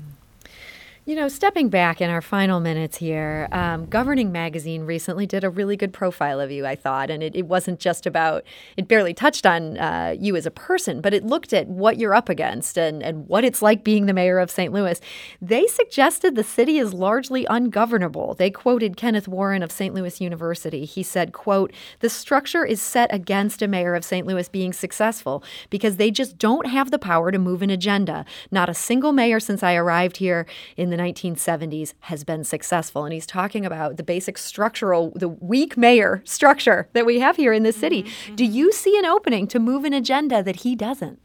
You 1.08 1.14
know, 1.14 1.28
stepping 1.28 1.70
back 1.70 2.02
in 2.02 2.10
our 2.10 2.20
final 2.20 2.60
minutes 2.60 2.98
here, 2.98 3.48
um, 3.50 3.86
Governing 3.86 4.30
Magazine 4.30 4.82
recently 4.82 5.24
did 5.24 5.42
a 5.42 5.48
really 5.48 5.74
good 5.74 5.90
profile 5.90 6.38
of 6.38 6.50
you, 6.50 6.66
I 6.66 6.76
thought. 6.76 7.08
And 7.08 7.22
it, 7.22 7.34
it 7.34 7.46
wasn't 7.46 7.80
just 7.80 8.04
about, 8.04 8.44
it 8.76 8.88
barely 8.88 9.14
touched 9.14 9.46
on 9.46 9.78
uh, 9.78 10.16
you 10.20 10.36
as 10.36 10.44
a 10.44 10.50
person, 10.50 11.00
but 11.00 11.14
it 11.14 11.24
looked 11.24 11.54
at 11.54 11.66
what 11.66 11.96
you're 11.96 12.14
up 12.14 12.28
against 12.28 12.76
and, 12.76 13.02
and 13.02 13.26
what 13.26 13.42
it's 13.42 13.62
like 13.62 13.84
being 13.84 14.04
the 14.04 14.12
mayor 14.12 14.38
of 14.38 14.50
St. 14.50 14.70
Louis. 14.70 15.00
They 15.40 15.66
suggested 15.66 16.34
the 16.34 16.44
city 16.44 16.76
is 16.76 16.92
largely 16.92 17.46
ungovernable. 17.46 18.34
They 18.34 18.50
quoted 18.50 18.98
Kenneth 18.98 19.28
Warren 19.28 19.62
of 19.62 19.72
St. 19.72 19.94
Louis 19.94 20.20
University. 20.20 20.84
He 20.84 21.02
said, 21.02 21.32
quote, 21.32 21.72
the 22.00 22.10
structure 22.10 22.66
is 22.66 22.82
set 22.82 23.08
against 23.14 23.62
a 23.62 23.66
mayor 23.66 23.94
of 23.94 24.04
St. 24.04 24.26
Louis 24.26 24.50
being 24.50 24.74
successful 24.74 25.42
because 25.70 25.96
they 25.96 26.10
just 26.10 26.36
don't 26.36 26.66
have 26.66 26.90
the 26.90 26.98
power 26.98 27.32
to 27.32 27.38
move 27.38 27.62
an 27.62 27.70
agenda. 27.70 28.26
Not 28.50 28.68
a 28.68 28.74
single 28.74 29.12
mayor 29.12 29.40
since 29.40 29.62
I 29.62 29.74
arrived 29.74 30.18
here 30.18 30.44
in 30.76 30.90
the 30.90 30.97
1970s 30.98 31.94
has 32.00 32.24
been 32.24 32.44
successful. 32.44 33.04
And 33.04 33.12
he's 33.12 33.26
talking 33.26 33.64
about 33.64 33.96
the 33.96 34.02
basic 34.02 34.36
structural, 34.38 35.12
the 35.14 35.28
weak 35.28 35.76
mayor 35.76 36.22
structure 36.24 36.88
that 36.92 37.06
we 37.06 37.20
have 37.20 37.36
here 37.36 37.52
in 37.52 37.62
this 37.62 37.76
city. 37.76 38.02
Mm-hmm. 38.02 38.34
Do 38.34 38.44
you 38.44 38.72
see 38.72 38.98
an 38.98 39.06
opening 39.06 39.46
to 39.48 39.58
move 39.58 39.84
an 39.84 39.92
agenda 39.92 40.42
that 40.42 40.56
he 40.56 40.74
doesn't? 40.74 41.20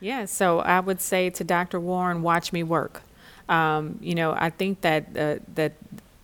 Yeah, 0.00 0.26
so 0.26 0.60
I 0.60 0.80
would 0.80 1.00
say 1.00 1.30
to 1.30 1.44
Dr. 1.44 1.80
Warren, 1.80 2.22
watch 2.22 2.52
me 2.52 2.62
work. 2.62 3.02
Um, 3.48 3.98
you 4.00 4.14
know, 4.14 4.34
I 4.36 4.50
think 4.50 4.80
that 4.80 5.16
uh, 5.16 5.36
that 5.54 5.72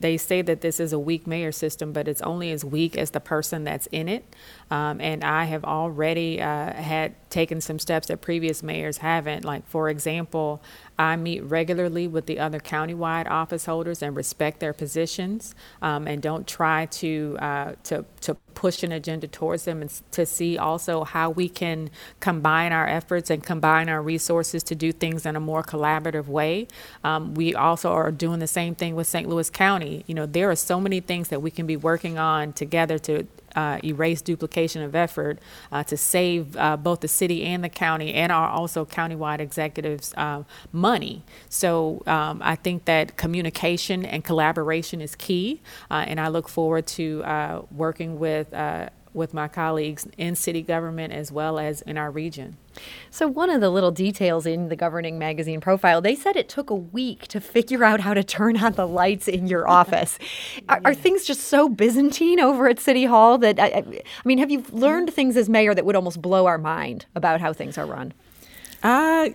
they 0.00 0.16
say 0.16 0.42
that 0.42 0.60
this 0.60 0.80
is 0.80 0.92
a 0.92 0.98
weak 0.98 1.26
mayor 1.26 1.52
system, 1.52 1.92
but 1.92 2.08
it's 2.08 2.20
only 2.22 2.50
as 2.50 2.64
weak 2.64 2.96
as 2.98 3.12
the 3.12 3.20
person 3.20 3.64
that's 3.64 3.86
in 3.86 4.08
it. 4.08 4.24
Um, 4.72 5.02
and 5.02 5.22
I 5.22 5.44
have 5.44 5.64
already 5.64 6.40
uh, 6.40 6.72
had 6.72 7.12
taken 7.28 7.60
some 7.60 7.78
steps 7.78 8.06
that 8.06 8.22
previous 8.22 8.62
mayors 8.62 8.96
haven't. 8.98 9.44
Like, 9.44 9.66
for 9.68 9.90
example, 9.90 10.62
I 10.98 11.16
meet 11.16 11.42
regularly 11.44 12.08
with 12.08 12.24
the 12.24 12.38
other 12.38 12.58
countywide 12.58 13.28
office 13.28 13.66
holders 13.66 14.00
and 14.00 14.16
respect 14.16 14.60
their 14.60 14.72
positions 14.72 15.54
um, 15.82 16.08
and 16.08 16.22
don't 16.22 16.46
try 16.46 16.86
to, 16.86 17.36
uh, 17.38 17.72
to, 17.84 18.06
to 18.22 18.34
push 18.54 18.82
an 18.82 18.92
agenda 18.92 19.26
towards 19.26 19.64
them 19.64 19.82
and 19.82 20.00
to 20.12 20.24
see 20.24 20.56
also 20.56 21.04
how 21.04 21.28
we 21.28 21.50
can 21.50 21.90
combine 22.20 22.72
our 22.72 22.88
efforts 22.88 23.28
and 23.28 23.44
combine 23.44 23.90
our 23.90 24.00
resources 24.00 24.62
to 24.62 24.74
do 24.74 24.90
things 24.90 25.26
in 25.26 25.36
a 25.36 25.40
more 25.40 25.62
collaborative 25.62 26.28
way. 26.28 26.66
Um, 27.04 27.34
we 27.34 27.54
also 27.54 27.92
are 27.92 28.10
doing 28.10 28.38
the 28.38 28.46
same 28.46 28.74
thing 28.74 28.94
with 28.94 29.06
St. 29.06 29.28
Louis 29.28 29.50
County. 29.50 30.02
You 30.06 30.14
know, 30.14 30.24
there 30.24 30.50
are 30.50 30.56
so 30.56 30.80
many 30.80 31.00
things 31.00 31.28
that 31.28 31.42
we 31.42 31.50
can 31.50 31.66
be 31.66 31.76
working 31.76 32.16
on 32.16 32.54
together 32.54 32.98
to 33.00 33.26
uh, 33.54 33.78
erase 33.84 34.22
duplication 34.22 34.82
of 34.82 34.94
effort 34.94 35.38
uh, 35.70 35.82
to 35.84 35.96
save 35.96 36.56
uh, 36.56 36.76
both 36.76 37.00
the 37.00 37.08
city 37.08 37.44
and 37.44 37.62
the 37.62 37.68
county 37.68 38.14
and 38.14 38.32
our 38.32 38.48
also 38.48 38.84
countywide 38.84 39.40
executives 39.40 40.14
uh, 40.16 40.42
money. 40.72 41.22
So 41.48 42.02
um, 42.06 42.40
I 42.42 42.56
think 42.56 42.84
that 42.86 43.16
communication 43.16 44.04
and 44.04 44.24
collaboration 44.24 45.00
is 45.00 45.14
key, 45.14 45.60
uh, 45.90 46.04
and 46.06 46.20
I 46.20 46.28
look 46.28 46.48
forward 46.48 46.86
to 46.88 47.22
uh, 47.24 47.62
working 47.70 48.18
with 48.18 48.52
with 49.14 49.34
my 49.34 49.48
colleagues 49.48 50.06
in 50.16 50.34
city 50.34 50.62
government 50.62 51.12
as 51.12 51.30
well 51.30 51.58
as 51.58 51.82
in 51.82 51.98
our 51.98 52.10
region. 52.10 52.56
So, 53.10 53.28
one 53.28 53.50
of 53.50 53.60
the 53.60 53.68
little 53.68 53.90
details 53.90 54.46
in 54.46 54.68
the 54.68 54.76
governing 54.76 55.18
magazine 55.18 55.60
profile, 55.60 56.00
they 56.00 56.14
said 56.14 56.36
it 56.36 56.48
took 56.48 56.70
a 56.70 56.74
week 56.74 57.26
to 57.28 57.40
figure 57.40 57.84
out 57.84 58.00
how 58.00 58.14
to 58.14 58.24
turn 58.24 58.56
on 58.56 58.72
the 58.72 58.86
lights 58.86 59.28
in 59.28 59.46
your 59.46 59.68
office. 59.80 60.18
are, 60.68 60.80
are, 60.84 60.94
things 60.94 61.24
just 61.24 61.42
so 61.44 61.68
Byzantine 61.68 62.40
over 62.40 62.68
at 62.68 62.80
City 62.80 63.04
Hall 63.04 63.38
that, 63.38 63.58
I, 63.58 63.66
I 63.66 64.02
mean, 64.24 64.38
have 64.38 64.50
you 64.50 64.64
learned 64.70 65.12
things 65.12 65.36
as 65.36 65.48
mayor 65.48 65.74
that 65.74 65.84
would 65.84 65.96
almost 65.96 66.22
blow 66.22 66.46
our 66.46 66.58
mind 66.58 67.06
about 67.14 67.40
how 67.40 67.52
things 67.52 67.76
are 67.76 67.86
run? 67.86 68.14
Uh, 68.82 69.30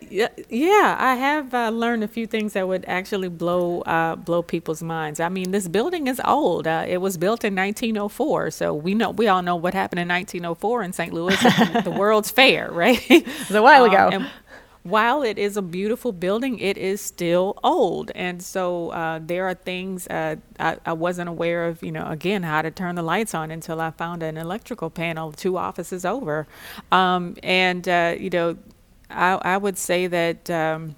yeah, 0.49 0.97
I 0.99 1.15
have 1.15 1.53
uh, 1.53 1.69
learned 1.69 2.03
a 2.03 2.07
few 2.07 2.27
things 2.27 2.51
that 2.53 2.67
would 2.67 2.83
actually 2.85 3.29
blow 3.29 3.79
uh, 3.81 4.17
blow 4.17 4.41
people's 4.41 4.83
minds. 4.83 5.21
I 5.21 5.29
mean, 5.29 5.51
this 5.51 5.69
building 5.69 6.07
is 6.07 6.19
old. 6.25 6.67
Uh, 6.67 6.83
it 6.85 6.97
was 6.97 7.17
built 7.17 7.45
in 7.45 7.55
1904, 7.55 8.51
so 8.51 8.73
we 8.73 8.93
know 8.93 9.11
we 9.11 9.29
all 9.29 9.41
know 9.41 9.55
what 9.55 9.73
happened 9.73 9.99
in 10.01 10.09
1904 10.09 10.83
in 10.83 10.91
St. 10.93 11.13
Louis, 11.13 11.37
the 11.83 11.93
World's 11.97 12.29
Fair, 12.29 12.69
right? 12.73 12.99
it 13.09 13.25
was 13.25 13.51
a 13.51 13.61
while 13.61 13.85
um, 13.85 13.89
ago. 13.89 14.25
While 14.83 15.23
it 15.23 15.37
is 15.37 15.57
a 15.57 15.61
beautiful 15.61 16.13
building, 16.13 16.59
it 16.59 16.77
is 16.77 17.01
still 17.01 17.57
old, 17.63 18.11
and 18.15 18.41
so 18.41 18.89
uh, 18.89 19.19
there 19.21 19.45
are 19.47 19.53
things 19.53 20.07
uh, 20.07 20.37
I, 20.59 20.77
I 20.85 20.93
wasn't 20.93 21.29
aware 21.29 21.65
of. 21.67 21.83
You 21.83 21.91
know, 21.93 22.07
again, 22.07 22.43
how 22.43 22.61
to 22.61 22.71
turn 22.71 22.95
the 22.95 23.01
lights 23.01 23.33
on 23.33 23.51
until 23.51 23.79
I 23.79 23.91
found 23.91 24.23
an 24.23 24.37
electrical 24.37 24.89
panel 24.89 25.31
two 25.31 25.57
offices 25.57 26.05
over, 26.05 26.47
um, 26.91 27.35
and 27.43 27.87
you 28.19 28.29
know 28.29 28.57
I, 29.09 29.33
I 29.41 29.57
would 29.57 29.77
say 29.77 30.07
that 30.07 30.49
um, 30.49 30.95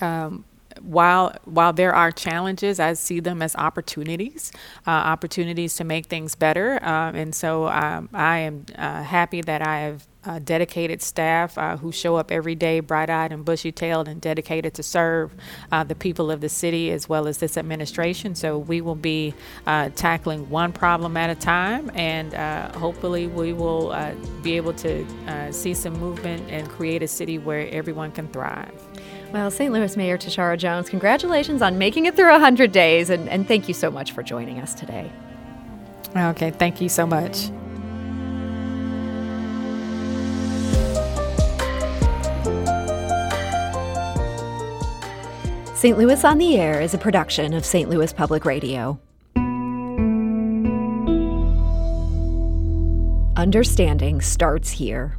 um, 0.00 0.44
while 0.82 1.34
while 1.44 1.72
there 1.72 1.94
are 1.94 2.10
challenges, 2.10 2.80
I 2.80 2.94
see 2.94 3.20
them 3.20 3.42
as 3.42 3.54
opportunities, 3.56 4.52
uh, 4.86 4.90
opportunities 4.90 5.74
to 5.76 5.84
make 5.84 6.06
things 6.06 6.34
better. 6.34 6.84
Um, 6.84 7.14
and 7.14 7.34
so 7.34 7.68
um, 7.68 8.08
I 8.12 8.38
am 8.38 8.66
uh, 8.76 9.02
happy 9.02 9.40
that 9.42 9.66
I 9.66 9.80
have 9.80 10.06
uh, 10.26 10.40
dedicated 10.40 11.02
staff 11.02 11.56
uh, 11.56 11.76
who 11.76 11.92
show 11.92 12.16
up 12.16 12.30
every 12.30 12.54
day, 12.54 12.80
bright 12.80 13.08
eyed 13.08 13.32
and 13.32 13.44
bushy 13.44 13.70
tailed, 13.70 14.08
and 14.08 14.20
dedicated 14.20 14.74
to 14.74 14.82
serve 14.82 15.32
uh, 15.70 15.84
the 15.84 15.94
people 15.94 16.30
of 16.30 16.40
the 16.40 16.48
city 16.48 16.90
as 16.90 17.08
well 17.08 17.28
as 17.28 17.38
this 17.38 17.56
administration. 17.56 18.34
So 18.34 18.58
we 18.58 18.80
will 18.80 18.96
be 18.96 19.34
uh, 19.66 19.90
tackling 19.94 20.50
one 20.50 20.72
problem 20.72 21.16
at 21.16 21.30
a 21.30 21.34
time, 21.34 21.90
and 21.94 22.34
uh, 22.34 22.76
hopefully, 22.78 23.26
we 23.28 23.52
will 23.52 23.92
uh, 23.92 24.12
be 24.42 24.56
able 24.56 24.72
to 24.74 25.06
see 25.52 25.74
some 25.74 25.98
movement 25.98 26.50
and 26.50 26.68
create 26.68 27.02
a 27.02 27.08
city 27.08 27.38
where 27.38 27.68
everyone 27.70 28.10
can 28.10 28.28
thrive. 28.28 28.82
Well, 29.32 29.50
St. 29.50 29.72
Louis 29.72 29.96
Mayor 29.96 30.16
Tishaura 30.16 30.56
Jones, 30.56 30.88
congratulations 30.88 31.60
on 31.60 31.78
making 31.78 32.06
it 32.06 32.14
through 32.14 32.30
100 32.30 32.72
days, 32.72 33.10
and, 33.10 33.28
and 33.28 33.46
thank 33.46 33.68
you 33.68 33.74
so 33.74 33.90
much 33.90 34.12
for 34.12 34.22
joining 34.22 34.60
us 34.60 34.72
today. 34.74 35.10
Okay, 36.16 36.50
thank 36.50 36.80
you 36.80 36.88
so 36.88 37.06
much. 37.06 37.50
St. 45.74 45.98
Louis 45.98 46.24
on 46.24 46.38
the 46.38 46.56
Air 46.56 46.80
is 46.80 46.94
a 46.94 46.98
production 46.98 47.52
of 47.52 47.64
St. 47.64 47.90
Louis 47.90 48.12
Public 48.12 48.44
Radio. 48.44 48.98
Understanding 53.36 54.22
starts 54.22 54.70
here. 54.70 55.18